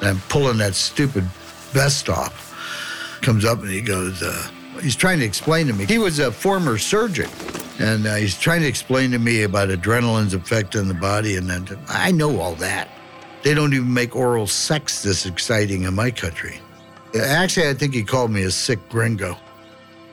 I'm 0.02 0.18
pulling 0.28 0.58
that 0.58 0.74
stupid 0.74 1.22
vest 1.70 2.08
off. 2.08 3.18
Comes 3.22 3.44
up 3.44 3.60
and 3.60 3.70
he 3.70 3.80
goes, 3.80 4.20
uh, 4.20 4.48
he's 4.82 4.96
trying 4.96 5.20
to 5.20 5.24
explain 5.24 5.68
to 5.68 5.72
me. 5.72 5.84
He 5.84 5.98
was 5.98 6.18
a 6.18 6.32
former 6.32 6.76
surgeon, 6.76 7.30
and 7.78 8.04
uh, 8.04 8.16
he's 8.16 8.36
trying 8.36 8.62
to 8.62 8.66
explain 8.66 9.12
to 9.12 9.20
me 9.20 9.44
about 9.44 9.68
adrenaline's 9.68 10.34
effect 10.34 10.74
on 10.74 10.88
the 10.88 10.94
body. 10.94 11.36
And 11.36 11.48
then 11.48 11.78
I 11.86 12.10
know 12.10 12.40
all 12.40 12.56
that. 12.56 12.88
They 13.42 13.54
don't 13.54 13.72
even 13.72 13.92
make 13.92 14.16
oral 14.16 14.46
sex 14.46 15.02
this 15.02 15.26
exciting 15.26 15.82
in 15.82 15.94
my 15.94 16.10
country. 16.10 16.60
Actually, 17.18 17.68
I 17.68 17.74
think 17.74 17.94
he 17.94 18.02
called 18.02 18.30
me 18.30 18.42
a 18.42 18.50
sick 18.50 18.78
gringo. 18.88 19.36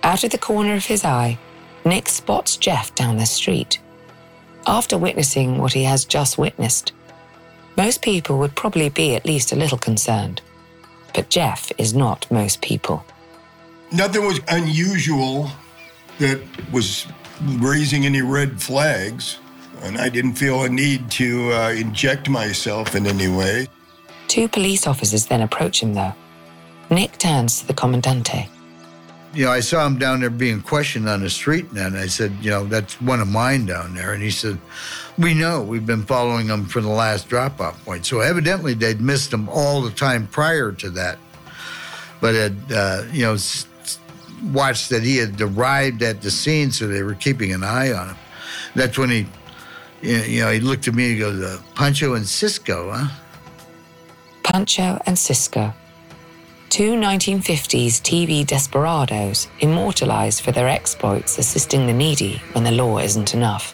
Out 0.04 0.24
of 0.24 0.32
the 0.32 0.38
corner 0.38 0.76
of 0.76 0.86
his 0.86 1.04
eye, 1.04 1.38
Nick 1.84 2.08
spots 2.08 2.58
Jeff 2.58 2.94
down 2.96 3.18
the 3.18 3.26
street. 3.26 3.80
After 4.68 4.98
witnessing 4.98 5.58
what 5.58 5.74
he 5.74 5.84
has 5.84 6.06
just 6.06 6.38
witnessed, 6.38 6.94
most 7.78 8.02
people 8.02 8.40
would 8.40 8.56
probably 8.56 8.90
be 8.90 9.16
at 9.16 9.26
least 9.26 9.52
a 9.52 9.56
little 9.56 9.78
concerned. 9.78 10.42
But 11.14 11.30
Jeff 11.30 11.72
is 11.78 11.94
not 11.94 12.30
most 12.32 12.62
people. 12.62 13.06
Nothing 13.92 14.26
was 14.26 14.40
unusual 14.48 15.50
that 16.20 16.42
was 16.72 17.06
raising 17.44 18.06
any 18.06 18.22
red 18.22 18.62
flags, 18.62 19.40
and 19.82 19.98
I 19.98 20.10
didn't 20.10 20.34
feel 20.34 20.64
a 20.64 20.70
need 20.70 21.10
to 21.12 21.52
uh, 21.54 21.70
inject 21.72 22.30
myself 22.30 22.96
in 22.96 23.06
any 23.06 23.28
way. 23.28 23.68
Two 24.28 24.48
police 24.48 24.88
officers 24.88 25.28
then 25.28 25.42
approach 25.42 25.82
him, 25.82 25.94
though. 25.94 26.14
Nick 26.90 27.18
turns 27.18 27.62
to 27.62 27.68
the 27.68 27.74
Commandante. 27.74 28.48
You 29.34 29.46
know, 29.46 29.52
I 29.52 29.60
saw 29.60 29.86
him 29.86 29.98
down 30.00 30.22
there 30.22 30.30
being 30.30 30.62
questioned 30.62 31.10
on 31.10 31.22
the 31.22 31.30
street, 31.30 31.66
and 31.76 31.98
I 31.98 32.08
said, 32.08 32.32
you 32.42 32.50
know, 32.50 32.66
that's 32.66 33.02
one 33.02 33.20
of 33.20 33.28
mine 33.28 33.66
down 33.66 33.94
there. 33.94 34.14
And 34.14 34.24
he 34.24 34.32
said, 34.32 34.58
we 35.18 35.34
know 35.34 35.62
we've 35.62 35.86
been 35.86 36.04
following 36.04 36.48
him 36.48 36.66
from 36.66 36.84
the 36.84 36.90
last 36.90 37.28
drop 37.28 37.60
off 37.60 37.84
point. 37.84 38.06
So 38.06 38.22
evidently 38.22 38.74
they'd 38.76 39.02
missed 39.02 39.34
him 39.34 39.50
all 39.50 39.82
the 39.82 39.92
time 39.92 40.28
prior 40.28 40.72
to 40.74 40.90
that. 40.92 41.18
But 42.22 42.34
had, 42.36 42.58
uh, 42.74 43.04
you 43.12 43.24
know, 43.26 43.34
s- 43.34 43.68
watched 44.54 44.90
that 44.90 45.04
he 45.04 45.18
had 45.18 45.40
arrived 45.42 46.02
at 46.02 46.22
the 46.22 46.32
scene, 46.32 46.72
so 46.72 46.88
they 46.88 47.04
were 47.04 47.16
keeping 47.16 47.52
an 47.52 47.64
eye 47.64 47.92
on 47.92 48.10
him. 48.10 48.18
That's 48.74 48.98
when 48.98 49.10
he, 49.10 49.28
you 50.02 50.42
know, 50.42 50.52
he 50.52 50.60
looked 50.60 50.88
at 50.88 50.94
me 50.94 51.12
and 51.12 51.20
goes, 51.20 51.42
uh, 51.42 51.62
Pancho 51.76 52.14
and 52.14 52.28
Cisco, 52.28 52.92
huh? 52.92 53.08
Pancho 54.44 55.00
and 55.06 55.18
Cisco. 55.18 55.74
Two 56.70 56.94
1950s 56.94 58.02
TV 58.02 58.46
desperados 58.46 59.48
immortalized 59.60 60.42
for 60.42 60.52
their 60.52 60.68
exploits 60.68 61.38
assisting 61.38 61.88
the 61.88 61.94
needy 61.94 62.42
when 62.52 62.64
the 62.64 62.72
law 62.72 62.98
isn't 63.00 63.34
enough. 63.34 63.74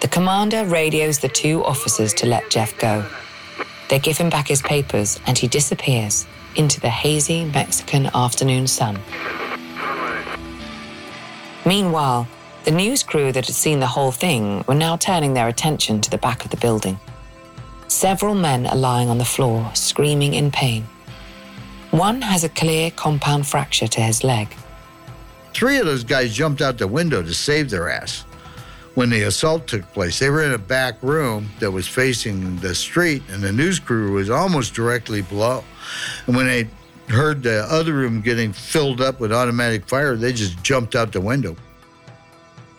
The 0.00 0.08
commander 0.08 0.64
radios 0.64 1.18
the 1.18 1.28
two 1.28 1.64
officers 1.64 2.12
to 2.14 2.26
let 2.26 2.50
Jeff 2.50 2.76
go. 2.78 3.04
They 3.88 3.98
give 3.98 4.18
him 4.18 4.30
back 4.30 4.48
his 4.48 4.60
papers 4.60 5.20
and 5.26 5.38
he 5.38 5.48
disappears 5.48 6.26
into 6.56 6.80
the 6.80 6.90
hazy 6.90 7.44
Mexican 7.46 8.10
afternoon 8.14 8.66
sun. 8.66 8.98
Meanwhile, 11.64 12.26
the 12.64 12.70
news 12.70 13.02
crew 13.02 13.32
that 13.32 13.46
had 13.46 13.54
seen 13.54 13.80
the 13.80 13.86
whole 13.86 14.12
thing 14.12 14.64
were 14.68 14.74
now 14.74 14.96
turning 14.96 15.34
their 15.34 15.48
attention 15.48 16.00
to 16.00 16.10
the 16.10 16.18
back 16.18 16.44
of 16.44 16.50
the 16.50 16.56
building. 16.56 16.98
Several 17.88 18.34
men 18.34 18.66
are 18.66 18.76
lying 18.76 19.08
on 19.08 19.18
the 19.18 19.24
floor, 19.24 19.70
screaming 19.74 20.34
in 20.34 20.50
pain. 20.50 20.84
One 21.90 22.22
has 22.22 22.44
a 22.44 22.48
clear 22.48 22.90
compound 22.90 23.46
fracture 23.46 23.88
to 23.88 24.00
his 24.00 24.24
leg. 24.24 24.54
Three 25.52 25.78
of 25.78 25.86
those 25.86 26.04
guys 26.04 26.32
jumped 26.32 26.62
out 26.62 26.78
the 26.78 26.88
window 26.88 27.22
to 27.22 27.34
save 27.34 27.68
their 27.68 27.90
ass 27.90 28.24
when 28.94 29.10
the 29.10 29.22
assault 29.22 29.66
took 29.66 29.82
place. 29.92 30.18
They 30.18 30.30
were 30.30 30.42
in 30.42 30.52
a 30.52 30.58
back 30.58 31.02
room 31.02 31.50
that 31.60 31.70
was 31.70 31.88
facing 31.88 32.56
the 32.56 32.74
street, 32.74 33.22
and 33.28 33.42
the 33.42 33.52
news 33.52 33.78
crew 33.78 34.12
was 34.12 34.30
almost 34.30 34.72
directly 34.72 35.22
below. 35.22 35.64
And 36.26 36.36
when 36.36 36.46
they 36.46 36.68
heard 37.08 37.42
the 37.42 37.64
other 37.64 37.92
room 37.92 38.20
getting 38.20 38.52
filled 38.52 39.00
up 39.00 39.20
with 39.20 39.32
automatic 39.32 39.86
fire, 39.86 40.16
they 40.16 40.32
just 40.32 40.62
jumped 40.62 40.94
out 40.94 41.12
the 41.12 41.20
window. 41.20 41.56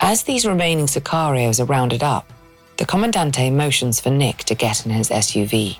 As 0.06 0.24
these 0.24 0.44
remaining 0.44 0.84
Sicarios 0.84 1.58
are 1.58 1.64
rounded 1.64 2.02
up, 2.02 2.30
the 2.76 2.84
Commandante 2.84 3.50
motions 3.50 4.00
for 4.00 4.10
Nick 4.10 4.44
to 4.44 4.54
get 4.54 4.84
in 4.84 4.92
his 4.92 5.08
SUV. 5.08 5.78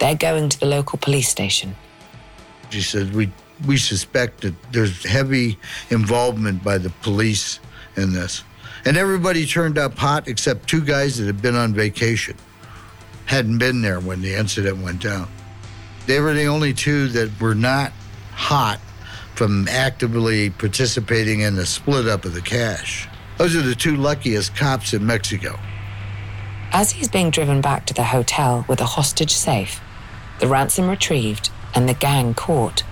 They're 0.00 0.16
going 0.16 0.48
to 0.48 0.58
the 0.58 0.66
local 0.66 0.98
police 0.98 1.28
station. 1.28 1.76
She 2.70 2.80
said, 2.82 3.14
we, 3.14 3.30
we 3.64 3.76
suspect 3.76 4.40
that 4.40 4.54
there's 4.72 5.04
heavy 5.04 5.56
involvement 5.90 6.64
by 6.64 6.78
the 6.78 6.90
police 6.90 7.60
in 7.94 8.12
this. 8.12 8.42
And 8.84 8.96
everybody 8.96 9.46
turned 9.46 9.78
up 9.78 9.96
hot 9.96 10.26
except 10.26 10.68
two 10.68 10.84
guys 10.84 11.18
that 11.18 11.26
had 11.26 11.40
been 11.40 11.54
on 11.54 11.72
vacation, 11.72 12.36
hadn't 13.26 13.58
been 13.58 13.82
there 13.82 14.00
when 14.00 14.20
the 14.20 14.34
incident 14.34 14.78
went 14.78 15.00
down. 15.00 15.28
They 16.08 16.18
were 16.18 16.32
the 16.32 16.46
only 16.46 16.74
two 16.74 17.06
that 17.10 17.40
were 17.40 17.54
not 17.54 17.92
hot 18.32 18.80
from 19.36 19.68
actively 19.68 20.50
participating 20.50 21.42
in 21.42 21.54
the 21.54 21.66
split 21.66 22.08
up 22.08 22.24
of 22.24 22.34
the 22.34 22.42
cash. 22.42 23.06
Those 23.38 23.54
are 23.54 23.62
the 23.62 23.76
two 23.76 23.96
luckiest 23.96 24.56
cops 24.56 24.92
in 24.92 25.06
Mexico. 25.06 25.60
As 26.72 26.90
he's 26.90 27.08
being 27.08 27.30
driven 27.30 27.60
back 27.60 27.86
to 27.86 27.94
the 27.94 28.02
hotel 28.02 28.64
with 28.68 28.80
a 28.80 28.84
hostage 28.84 29.32
safe, 29.32 29.80
the 30.40 30.48
ransom 30.48 30.90
retrieved, 30.90 31.50
and 31.72 31.88
the 31.88 31.94
gang 31.94 32.34
caught, 32.34 32.82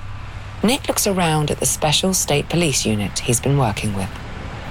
Nick 0.63 0.87
looks 0.87 1.07
around 1.07 1.51
at 1.51 1.59
the 1.59 1.67
special 1.67 2.15
state 2.15 2.49
police 2.49 2.87
unit 2.87 3.19
he's 3.19 3.41
been 3.41 3.59
working 3.59 3.93
with. 3.95 4.09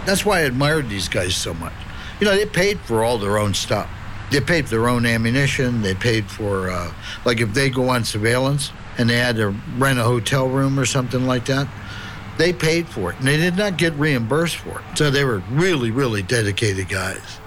That's 0.06 0.26
why 0.26 0.40
I 0.40 0.42
admired 0.44 0.88
these 0.90 1.10
guys 1.10 1.36
so 1.36 1.54
much. 1.54 1.74
You 2.22 2.26
know, 2.26 2.36
they 2.36 2.46
paid 2.46 2.80
for 2.80 3.04
all 3.04 3.18
their 3.18 3.38
own 3.38 3.54
stuff. 3.54 3.90
They 4.32 4.40
paid 4.40 4.66
for 4.66 4.72
their 4.72 4.88
own 4.88 5.06
ammunition. 5.06 5.82
They 5.82 5.94
paid 5.94 6.32
for, 6.32 6.70
uh, 6.70 6.94
like, 7.26 7.42
if 7.42 7.54
they 7.54 7.70
go 7.70 7.90
on 7.90 8.06
surveillance 8.06 8.72
and 8.98 9.10
they 9.10 9.18
had 9.18 9.36
to 9.36 9.50
rent 9.78 10.00
a 10.00 10.04
hotel 10.04 10.48
room 10.48 10.80
or 10.80 10.86
something 10.86 11.28
like 11.28 11.46
that, 11.46 11.68
they 12.38 12.52
paid 12.54 12.88
for 12.88 13.12
it 13.12 13.20
and 13.20 13.28
they 13.28 13.38
did 13.38 13.58
not 13.58 13.78
get 13.78 13.94
reimbursed 13.94 14.58
for 14.58 14.80
it. 14.80 14.98
So 14.98 15.10
they 15.10 15.24
were 15.24 15.40
really, 15.52 15.92
really 15.92 16.22
dedicated 16.22 16.90
guys. 16.90 17.40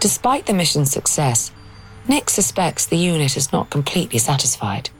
Despite 0.00 0.46
the 0.46 0.54
mission's 0.54 0.90
success, 0.90 1.52
Nick 2.08 2.28
suspects 2.30 2.86
the 2.86 2.96
unit 2.96 3.36
is 3.36 3.52
not 3.52 3.70
completely 3.70 4.18
satisfied. 4.18 4.90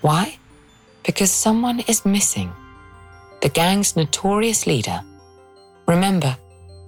Why? 0.00 0.38
Because 1.04 1.32
someone 1.32 1.80
is 1.80 2.04
missing. 2.04 2.52
The 3.42 3.48
gang's 3.48 3.96
notorious 3.96 4.66
leader. 4.66 5.00
Remember, 5.86 6.36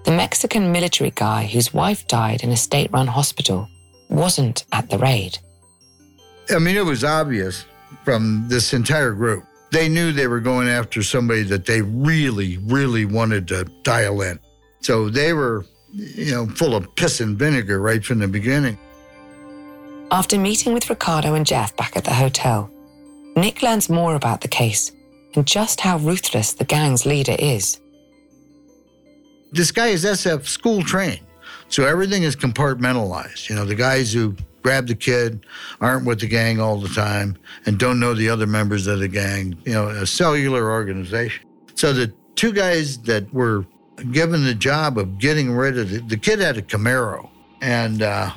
the 0.05 0.13
Mexican 0.13 0.71
military 0.71 1.13
guy 1.15 1.47
whose 1.47 1.75
wife 1.75 2.07
died 2.07 2.43
in 2.43 2.51
a 2.51 2.57
state 2.57 2.91
run 2.93 3.09
hospital 3.09 3.69
wasn't 4.09 4.65
at 4.73 4.89
the 4.89 4.99
raid. 4.99 5.39
I 6.51 6.59
mean, 6.59 6.77
it 6.77 6.85
was 6.85 7.05
obvious 7.05 7.65
from 8.05 8.47
this 8.49 8.73
entire 8.73 9.13
group. 9.13 9.45
They 9.71 9.89
knew 9.89 10.13
they 10.13 10.27
were 10.27 10.41
going 10.41 10.69
after 10.69 11.03
somebody 11.03 11.43
that 11.45 11.67
they 11.67 11.83
really, 11.83 12.57
really 12.59 13.05
wanted 13.05 13.49
to 13.49 13.65
dial 13.83 14.23
in. 14.23 14.39
So 14.81 15.11
they 15.11 15.33
were, 15.33 15.67
you 15.93 16.33
know, 16.33 16.47
full 16.47 16.75
of 16.75 16.95
piss 16.95 17.21
and 17.21 17.39
vinegar 17.39 17.81
right 17.81 18.05
from 18.05 18.19
the 18.19 18.29
beginning. 18.29 18.79
After 20.11 20.39
meeting 20.39 20.73
with 20.73 20.89
Ricardo 20.89 21.35
and 21.35 21.45
Jeff 21.45 21.77
back 21.77 21.97
at 21.97 22.05
the 22.05 22.15
hotel, 22.15 22.71
Nick 23.37 23.63
learns 23.63 23.91
more 23.91 24.15
about 24.15 24.41
the 24.41 24.49
case 24.49 24.91
and 25.35 25.47
just 25.47 25.81
how 25.81 25.99
ruthless 25.99 26.55
the 26.55 26.65
gang's 26.65 27.05
leader 27.05 27.37
is. 27.39 27.79
This 29.53 29.71
guy 29.71 29.89
is 29.89 30.05
SF 30.05 30.47
school 30.47 30.83
trained, 30.83 31.21
so 31.69 31.85
everything 31.85 32.23
is 32.23 32.37
compartmentalized. 32.37 33.49
You 33.49 33.57
know, 33.57 33.65
the 33.65 33.75
guys 33.75 34.13
who 34.13 34.35
grab 34.63 34.87
the 34.87 34.95
kid 34.95 35.45
aren't 35.81 36.07
with 36.07 36.21
the 36.21 36.27
gang 36.27 36.61
all 36.61 36.79
the 36.79 36.89
time 36.89 37.37
and 37.67 37.79
don't 37.79 38.01
know 38.01 38.15
the 38.15 38.29
other 38.29 38.47
members 38.47 38.87
of 38.87 38.99
the 38.99 39.09
gang, 39.09 39.57
you 39.65 39.73
know, 39.73 39.89
a 39.89 40.07
cellular 40.07 40.71
organization. 40.71 41.45
So 41.75 41.93
the 41.93 42.13
two 42.35 42.53
guys 42.53 42.99
that 43.03 43.33
were 43.33 43.65
given 44.13 44.45
the 44.45 44.55
job 44.55 44.99
of 44.99 45.19
getting 45.19 45.53
rid 45.53 45.79
of 45.79 45.93
it, 45.93 46.09
the 46.09 46.17
kid 46.17 46.41
had 46.41 46.57
a 46.57 46.63
Camaro 46.63 47.29
and 47.61 48.03
uh, 48.03 48.31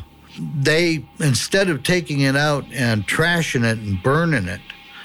they, 0.58 1.06
instead 1.20 1.70
of 1.70 1.84
taking 1.84 2.22
it 2.22 2.36
out 2.36 2.66
and 2.74 3.08
trashing 3.08 3.64
it 3.64 3.78
and 3.80 4.02
burning 4.02 4.48
it 4.48 4.62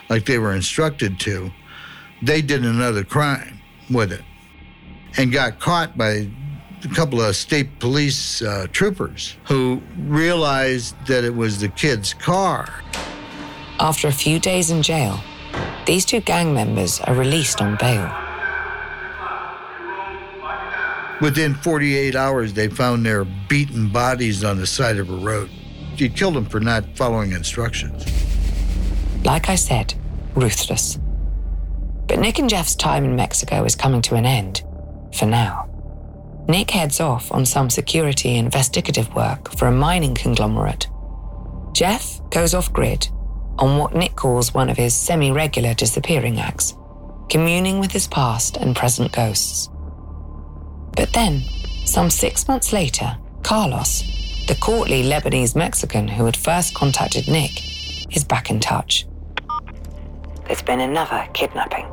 like 0.08 0.24
they 0.26 0.38
were 0.38 0.54
instructed 0.54 1.18
to, 1.20 1.50
they 2.22 2.40
did 2.40 2.64
another 2.64 3.04
crime 3.04 3.60
with 3.90 4.12
it 4.12 4.22
and 5.16 5.32
got 5.32 5.58
caught 5.58 5.96
by 5.96 6.28
a 6.86 6.94
couple 6.94 7.20
of 7.20 7.34
state 7.34 7.78
police 7.80 8.42
uh, 8.42 8.66
troopers 8.72 9.36
who 9.44 9.82
realized 9.98 10.94
that 11.06 11.24
it 11.24 11.34
was 11.34 11.60
the 11.60 11.68
kid's 11.68 12.14
car. 12.14 12.72
After 13.80 14.08
a 14.08 14.12
few 14.12 14.38
days 14.38 14.70
in 14.70 14.82
jail, 14.82 15.20
these 15.84 16.04
two 16.04 16.20
gang 16.20 16.54
members 16.54 17.00
are 17.00 17.14
released 17.14 17.60
on 17.60 17.76
bail. 17.76 18.12
Within 21.20 21.54
48 21.54 22.14
hours, 22.14 22.52
they 22.52 22.68
found 22.68 23.04
their 23.04 23.24
beaten 23.24 23.88
bodies 23.88 24.44
on 24.44 24.58
the 24.58 24.66
side 24.66 24.98
of 24.98 25.10
a 25.10 25.16
road. 25.16 25.48
He 25.96 26.08
killed 26.08 26.34
them 26.34 26.44
for 26.44 26.60
not 26.60 26.84
following 26.94 27.32
instructions. 27.32 28.04
Like 29.24 29.48
I 29.48 29.54
said, 29.54 29.94
ruthless. 30.34 30.98
But 32.06 32.20
Nick 32.20 32.38
and 32.38 32.50
Jeff's 32.50 32.76
time 32.76 33.04
in 33.04 33.16
Mexico 33.16 33.64
is 33.64 33.74
coming 33.74 34.02
to 34.02 34.14
an 34.14 34.26
end, 34.26 34.62
for 35.14 35.26
now. 35.26 35.65
Nick 36.48 36.70
heads 36.70 37.00
off 37.00 37.32
on 37.32 37.44
some 37.44 37.68
security 37.68 38.36
investigative 38.36 39.12
work 39.16 39.50
for 39.56 39.66
a 39.66 39.72
mining 39.72 40.14
conglomerate. 40.14 40.86
Jeff 41.72 42.20
goes 42.30 42.54
off 42.54 42.72
grid 42.72 43.08
on 43.58 43.78
what 43.78 43.96
Nick 43.96 44.14
calls 44.14 44.54
one 44.54 44.70
of 44.70 44.76
his 44.76 44.94
semi 44.94 45.32
regular 45.32 45.74
disappearing 45.74 46.38
acts, 46.38 46.74
communing 47.28 47.80
with 47.80 47.90
his 47.90 48.06
past 48.06 48.56
and 48.58 48.76
present 48.76 49.10
ghosts. 49.10 49.68
But 50.96 51.12
then, 51.12 51.42
some 51.84 52.10
six 52.10 52.46
months 52.46 52.72
later, 52.72 53.16
Carlos, 53.42 54.02
the 54.46 54.56
courtly 54.60 55.02
Lebanese 55.02 55.56
Mexican 55.56 56.06
who 56.06 56.26
had 56.26 56.36
first 56.36 56.74
contacted 56.74 57.26
Nick, 57.26 58.14
is 58.14 58.22
back 58.22 58.50
in 58.50 58.60
touch. 58.60 59.04
There's 60.46 60.62
been 60.62 60.80
another 60.80 61.26
kidnapping. 61.34 61.86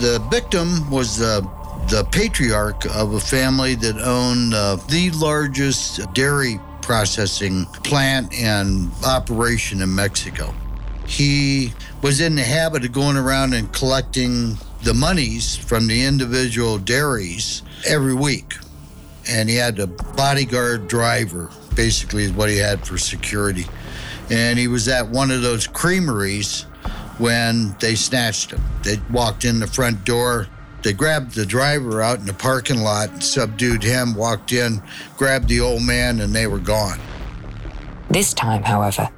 The 0.00 0.22
victim 0.30 0.88
was 0.90 1.22
uh, 1.22 1.40
the 1.90 2.04
patriarch 2.12 2.86
of 2.94 3.14
a 3.14 3.20
family 3.20 3.74
that 3.74 4.00
owned 4.00 4.54
uh, 4.54 4.76
the 4.88 5.10
largest 5.10 6.00
dairy 6.14 6.60
processing 6.82 7.64
plant 7.82 8.32
and 8.32 8.92
operation 9.04 9.82
in 9.82 9.92
Mexico. 9.92 10.54
He 11.08 11.72
was 12.00 12.20
in 12.20 12.36
the 12.36 12.44
habit 12.44 12.84
of 12.84 12.92
going 12.92 13.16
around 13.16 13.54
and 13.54 13.72
collecting 13.72 14.56
the 14.84 14.94
monies 14.94 15.56
from 15.56 15.88
the 15.88 16.04
individual 16.04 16.78
dairies 16.78 17.62
every 17.84 18.14
week. 18.14 18.54
And 19.28 19.50
he 19.50 19.56
had 19.56 19.80
a 19.80 19.88
bodyguard 19.88 20.86
driver, 20.86 21.50
basically, 21.74 22.22
is 22.22 22.32
what 22.32 22.48
he 22.48 22.56
had 22.56 22.86
for 22.86 22.98
security. 22.98 23.66
And 24.30 24.60
he 24.60 24.68
was 24.68 24.86
at 24.86 25.08
one 25.08 25.32
of 25.32 25.42
those 25.42 25.66
creameries 25.66 26.62
when 27.18 27.74
they 27.80 27.96
snatched 27.96 28.52
him. 28.52 28.62
They 28.84 29.00
walked 29.10 29.44
in 29.44 29.58
the 29.58 29.66
front 29.66 30.04
door. 30.04 30.46
They 30.82 30.92
grabbed 30.94 31.34
the 31.34 31.44
driver 31.44 32.00
out 32.00 32.20
in 32.20 32.26
the 32.26 32.32
parking 32.32 32.80
lot, 32.80 33.22
subdued 33.22 33.82
him, 33.82 34.14
walked 34.14 34.52
in, 34.52 34.82
grabbed 35.18 35.48
the 35.48 35.60
old 35.60 35.82
man, 35.82 36.20
and 36.20 36.34
they 36.34 36.46
were 36.46 36.58
gone. 36.58 36.98
This 38.08 38.32
time, 38.32 38.62
however, 38.62 39.08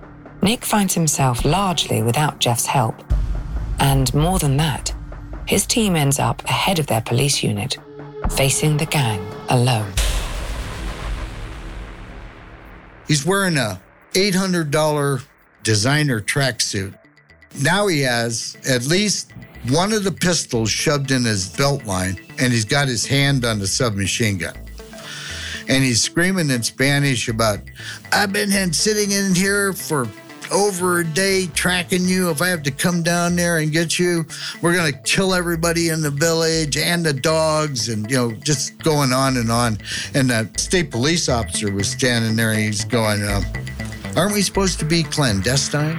Nick 0.43 0.65
finds 0.65 0.95
himself 0.95 1.45
largely 1.45 2.03
without 2.03 2.41
Jeff's 2.41 2.67
help. 2.67 2.97
And 3.79 4.13
more 4.13 4.39
than 4.39 4.57
that, 4.57 4.93
his 5.47 5.67
team 5.67 5.95
ends 5.95 6.19
up 6.19 6.45
ahead 6.45 6.79
of 6.79 6.89
their 6.89 7.01
police 7.01 7.43
unit, 7.43 7.79
facing 8.31 8.77
the 8.77 8.87
gang 8.87 9.25
alone. 9.49 9.93
He's 13.07 13.25
wearing 13.25 13.57
a 13.57 13.81
$800 14.15 15.25
designer 15.63 16.21
tracksuit. 16.21 16.95
Now 17.61 17.87
he 17.87 18.01
has 18.01 18.57
at 18.69 18.87
least 18.87 19.33
one 19.69 19.93
of 19.93 20.05
the 20.05 20.13
pistols 20.13 20.71
shoved 20.71 21.11
in 21.11 21.25
his 21.25 21.49
belt 21.49 21.85
line, 21.85 22.19
and 22.39 22.53
he's 22.53 22.65
got 22.65 22.89
his 22.89 23.07
hand 23.07 23.45
on 23.45 23.59
the 23.59 23.67
submachine 23.67 24.39
gun. 24.39 24.57
And 25.69 25.85
he's 25.85 26.03
screaming 26.03 26.51
in 26.51 26.63
Spanish 26.63 27.29
about, 27.29 27.61
I've 28.11 28.33
been 28.33 28.73
sitting 28.73 29.13
in 29.13 29.35
here 29.35 29.73
for 29.73 30.09
over 30.51 31.01
a 31.01 31.05
day 31.05 31.47
tracking 31.47 32.05
you. 32.07 32.31
If 32.31 32.43
I 32.43 32.49
have 32.49 32.63
to 32.65 32.71
come 32.71 33.03
down 33.03 33.37
there 33.37 33.59
and 33.59 33.73
get 33.73 33.99
you, 33.99 34.27
we're 34.61 34.75
going 34.75 34.93
to 34.93 34.99
kill 35.01 35.35
everybody 35.35 35.89
in 35.89 36.03
the 36.03 36.11
village 36.11 36.77
and 36.77 37.05
the 37.05 37.13
dogs, 37.13 37.89
and, 37.89 38.11
you 38.11 38.17
know, 38.17 38.33
just 38.33 38.77
going 38.83 39.13
on 39.13 39.37
and 39.37 39.51
on. 39.51 39.79
And 40.15 40.31
the 40.31 40.51
state 40.57 40.91
police 40.91 41.29
officer 41.29 41.73
was 41.73 41.89
standing 41.89 42.37
there 42.37 42.51
and 42.51 42.61
he's 42.61 42.85
going, 42.85 43.23
um, 43.23 43.45
Aren't 44.15 44.35
we 44.35 44.43
supposed 44.43 44.79
to 44.81 44.85
be 44.85 45.05
clandestine? 45.05 45.99